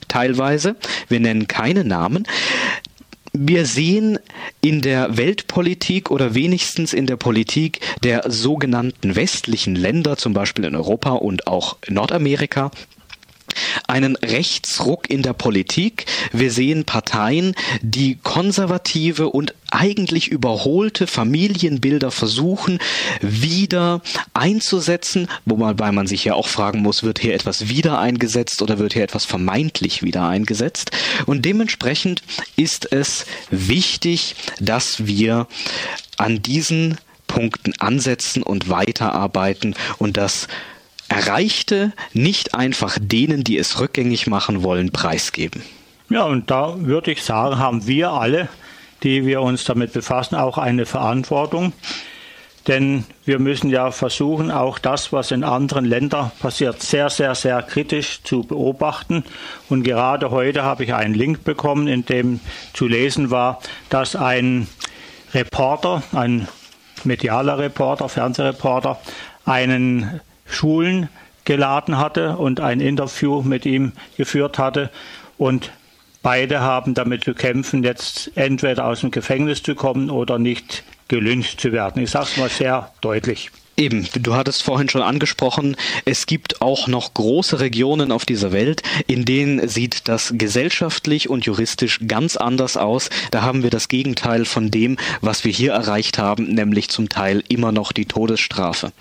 [0.08, 0.76] teilweise.
[1.08, 2.05] Wir nennen keine Namen.
[2.06, 2.26] Namen.
[3.32, 4.18] Wir sehen
[4.62, 10.76] in der Weltpolitik oder wenigstens in der Politik der sogenannten westlichen Länder, zum Beispiel in
[10.76, 12.70] Europa und auch Nordamerika,
[13.86, 16.06] einen Rechtsruck in der Politik.
[16.32, 22.78] Wir sehen Parteien, die konservative und eigentlich überholte Familienbilder versuchen,
[23.20, 24.00] wieder
[24.34, 28.92] einzusetzen, wobei man sich ja auch fragen muss, wird hier etwas wieder eingesetzt oder wird
[28.92, 30.90] hier etwas vermeintlich wieder eingesetzt?
[31.26, 32.22] Und dementsprechend
[32.56, 35.46] ist es wichtig, dass wir
[36.16, 40.48] an diesen Punkten ansetzen und weiterarbeiten und das
[41.08, 45.62] Erreichte nicht einfach denen, die es rückgängig machen wollen, preisgeben.
[46.08, 48.48] Ja, und da würde ich sagen, haben wir alle,
[49.02, 51.72] die wir uns damit befassen, auch eine Verantwortung.
[52.66, 57.62] Denn wir müssen ja versuchen, auch das, was in anderen Ländern passiert, sehr, sehr, sehr
[57.62, 59.24] kritisch zu beobachten.
[59.68, 62.40] Und gerade heute habe ich einen Link bekommen, in dem
[62.72, 64.66] zu lesen war, dass ein
[65.32, 66.48] Reporter, ein
[67.04, 68.98] medialer Reporter, Fernsehreporter,
[69.44, 71.08] einen Schulen
[71.44, 74.90] geladen hatte und ein Interview mit ihm geführt hatte.
[75.38, 75.70] Und
[76.22, 81.60] beide haben damit zu kämpfen, jetzt entweder aus dem Gefängnis zu kommen oder nicht gelyncht
[81.60, 82.02] zu werden.
[82.02, 83.50] Ich sage es mal sehr deutlich.
[83.78, 85.76] Eben, du hattest vorhin schon angesprochen,
[86.06, 91.44] es gibt auch noch große Regionen auf dieser Welt, in denen sieht das gesellschaftlich und
[91.44, 93.10] juristisch ganz anders aus.
[93.32, 97.44] Da haben wir das Gegenteil von dem, was wir hier erreicht haben, nämlich zum Teil
[97.48, 98.92] immer noch die Todesstrafe.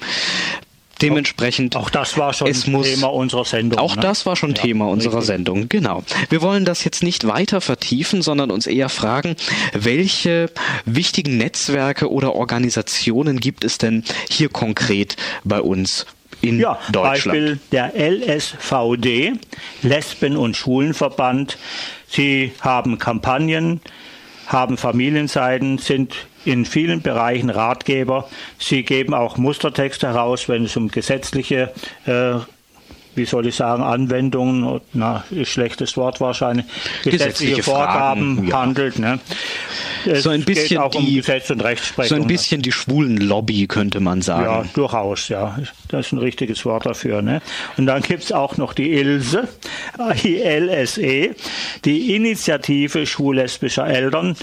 [1.02, 1.76] Dementsprechend.
[1.76, 3.80] Auch das war schon Thema unserer Sendung.
[3.80, 4.02] Auch ne?
[4.02, 5.28] das war schon ja, Thema unserer richtig.
[5.28, 6.04] Sendung, genau.
[6.30, 9.36] Wir wollen das jetzt nicht weiter vertiefen, sondern uns eher fragen,
[9.74, 10.50] welche
[10.86, 16.06] wichtigen Netzwerke oder Organisationen gibt es denn hier konkret bei uns
[16.41, 17.26] in ja, Deutschland?
[17.26, 19.34] Beispiel der LSVD,
[19.82, 21.58] Lesben- und Schulenverband.
[22.08, 23.82] Sie haben Kampagnen,
[24.48, 26.16] haben Familienseiten, sind
[26.46, 28.30] in vielen Bereichen Ratgeber.
[28.60, 31.72] Sie geben auch Mustertexte heraus, wenn es um gesetzliche
[32.06, 32.36] äh,
[33.16, 36.66] wie soll ich sagen, Anwendungen, na, schlechtes Wort wahrscheinlich,
[37.03, 38.61] gesetzliche, gesetzliche Vorgaben Fragen, ja.
[38.61, 38.99] handelt.
[38.99, 39.20] Ne?
[40.05, 42.18] Es so ein bisschen auch die, um Gesetz und Rechtsprechung.
[42.18, 44.45] So ein bisschen die schwulen Lobby, könnte man sagen.
[44.45, 45.57] Ja, durchaus, ja.
[45.89, 47.22] Das ist ein richtiges Wort dafür.
[47.22, 47.41] Ne?
[47.78, 49.47] Und dann gibt es auch noch die ILSE,
[50.24, 51.36] ILSE,
[51.86, 54.36] die Initiative schwul-lesbischer Eltern.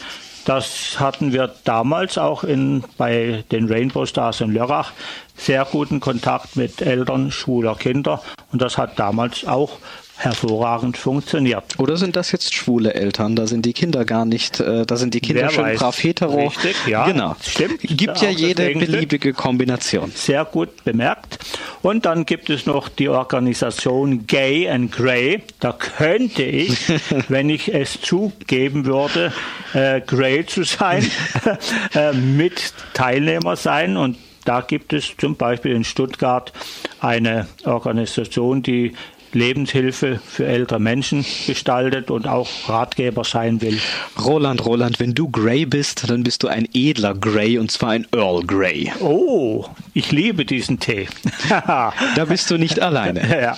[0.45, 4.93] Das hatten wir damals auch in, bei den Rainbow Stars in Lörrach
[5.36, 8.22] sehr guten Kontakt mit Eltern schwuler Kinder.
[8.53, 9.78] Und das hat damals auch
[10.16, 11.78] hervorragend funktioniert.
[11.78, 13.34] Oder sind das jetzt schwule Eltern?
[13.34, 15.78] Da sind die Kinder gar nicht, äh, da sind die Kinder Wer schön weiß.
[15.78, 16.46] brav hetero.
[16.46, 17.06] Richtig, ja.
[17.06, 17.34] Genau.
[17.42, 17.80] Stimmt.
[17.82, 20.12] Gibt ja jede beliebige Kombination.
[20.14, 21.38] Sehr gut bemerkt.
[21.82, 25.42] Und dann gibt es noch die Organisation Gay and Grey.
[25.60, 26.78] Da könnte ich,
[27.28, 29.32] wenn ich es zugeben würde,
[29.74, 31.10] äh, Grey zu sein,
[31.94, 36.52] äh, mit Teilnehmer sein und da gibt es zum Beispiel in Stuttgart
[37.00, 38.92] eine Organisation, die
[39.32, 43.78] Lebenshilfe für ältere Menschen gestaltet und auch Ratgeber sein will.
[44.22, 48.06] Roland, Roland, wenn du Grey bist, dann bist du ein edler Grey und zwar ein
[48.12, 48.92] Earl Grey.
[49.00, 51.08] Oh, ich liebe diesen Tee.
[51.48, 53.22] da bist du nicht alleine.
[53.40, 53.56] ja,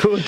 [0.00, 0.22] gut.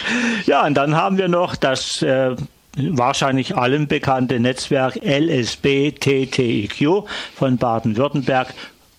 [0.47, 2.35] Ja, und dann haben wir noch das äh,
[2.77, 7.05] wahrscheinlich allen bekannte Netzwerk LSB TTIQ
[7.35, 8.55] von Baden-Württemberg.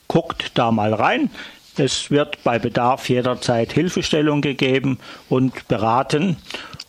[0.08, 1.32] Guckt da mal rein.
[1.78, 5.00] Es wird bei Bedarf jederzeit Hilfestellung gegeben
[5.30, 6.38] und beraten.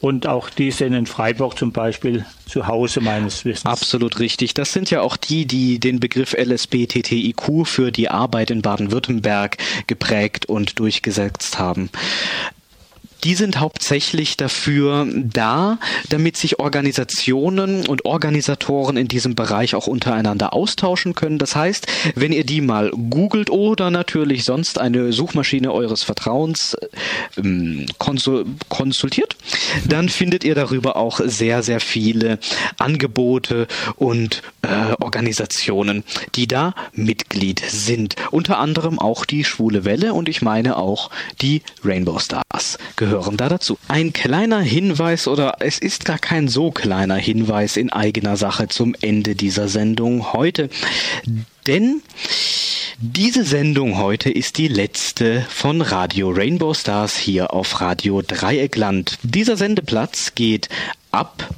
[0.01, 3.65] Und auch die sind in Freiburg zum Beispiel zu Hause meines Wissens.
[3.65, 4.53] Absolut richtig.
[4.53, 9.57] Das sind ja auch die, die den Begriff LSBTTIQ für die Arbeit in Baden-Württemberg
[9.87, 11.89] geprägt und durchgesetzt haben
[13.25, 15.79] die sind hauptsächlich dafür da,
[16.11, 21.39] damit sich Organisationen und Organisatoren in diesem Bereich auch untereinander austauschen können.
[21.39, 26.77] Das heißt, wenn ihr die mal googelt oder natürlich sonst eine Suchmaschine eures Vertrauens
[27.39, 29.37] ähm, konsul konsultiert,
[29.89, 32.39] dann findet ihr darüber auch sehr, sehr viele
[32.79, 33.67] Angebote
[33.97, 36.05] und äh, Organisationen,
[36.35, 38.17] die da Mitglied sind.
[38.31, 41.11] Unter anderem auch die Schwule Welle und ich meine auch
[41.41, 43.79] die Rainbow Stars gehören gehören da dazu.
[43.87, 48.97] Ein kleiner Hinweis oder es ist gar kein so kleiner Hinweis in eigener Sache zum
[49.01, 50.69] Ende dieser Sendung heute.
[51.67, 52.03] Denn
[52.99, 59.19] diese Sendung heute ist die letzte von Radio Rainbow Stars hier auf Radio Dreieckland.
[59.23, 60.69] Dieser Sendeplatz geht
[61.13, 61.49] ab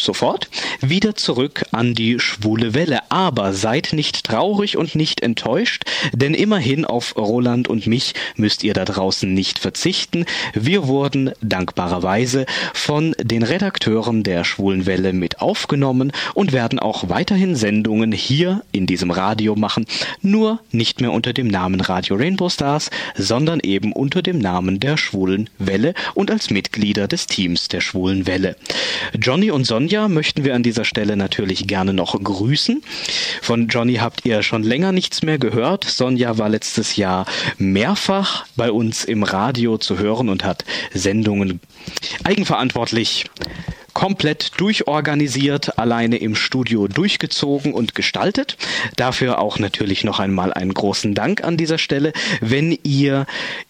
[0.00, 0.48] sofort
[0.80, 3.00] wieder zurück an die schwule Welle.
[3.10, 8.74] Aber seid nicht traurig und nicht enttäuscht, denn immerhin auf Roland und mich müsst ihr
[8.74, 10.26] da draußen nicht verzichten.
[10.52, 17.56] Wir wurden dankbarerweise von den Redakteuren der schwulen Welle mit aufgenommen und werden auch weiterhin
[17.56, 19.86] Sendungen hier in diesem Radio machen,
[20.20, 24.96] nur nicht mehr unter dem Namen Radio Rainbow Stars, sondern eben unter dem Namen der
[24.96, 28.56] schwulen Welle und als Mitglieder des Teams der schwulen Welle.
[29.18, 32.82] Johnny und Sonja Sonja möchten wir an dieser Stelle natürlich gerne noch grüßen.
[33.42, 35.84] Von Johnny habt ihr schon länger nichts mehr gehört.
[35.84, 37.26] Sonja war letztes Jahr
[37.58, 40.64] mehrfach bei uns im Radio zu hören und hat
[40.94, 41.60] Sendungen
[42.24, 43.26] eigenverantwortlich
[43.92, 48.56] komplett durchorganisiert, alleine im Studio durchgezogen und gestaltet.
[48.96, 52.14] Dafür auch natürlich noch einmal einen großen Dank an dieser Stelle.
[52.40, 53.26] Wenn ihr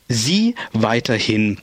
[0.09, 1.59] sie weiterhin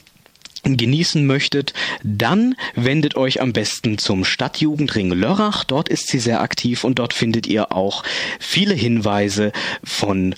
[0.64, 5.64] genießen möchtet, dann wendet euch am besten zum Stadtjugendring Lörrach.
[5.64, 8.04] Dort ist sie sehr aktiv und dort findet ihr auch
[8.40, 9.52] viele Hinweise
[9.84, 10.36] von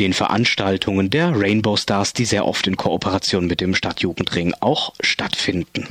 [0.00, 5.88] den Veranstaltungen der Rainbow Stars, die sehr oft in Kooperation mit dem Stadtjugendring auch stattfinden.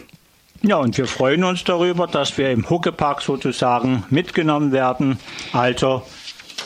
[0.63, 5.17] Ja, und wir freuen uns darüber, dass wir im Huckepark sozusagen mitgenommen werden.
[5.53, 6.03] Also,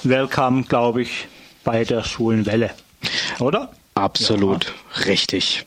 [0.04, 1.28] welcome, glaube ich,
[1.64, 2.72] bei der Schwulen Welle.
[3.40, 3.72] Oder?
[3.94, 5.04] Absolut ja.
[5.04, 5.66] richtig.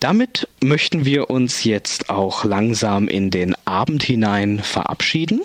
[0.00, 5.42] Damit möchten wir uns jetzt auch langsam in den Abend hinein verabschieden.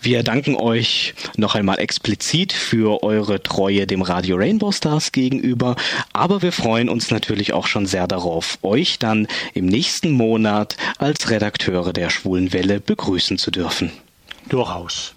[0.00, 5.76] Wir danken euch noch einmal explizit für eure Treue dem Radio Rainbow Stars gegenüber,
[6.12, 11.30] aber wir freuen uns natürlich auch schon sehr darauf, euch dann im nächsten Monat als
[11.30, 13.90] Redakteure der Schwulen Welle begrüßen zu dürfen.
[14.48, 15.14] Durchaus.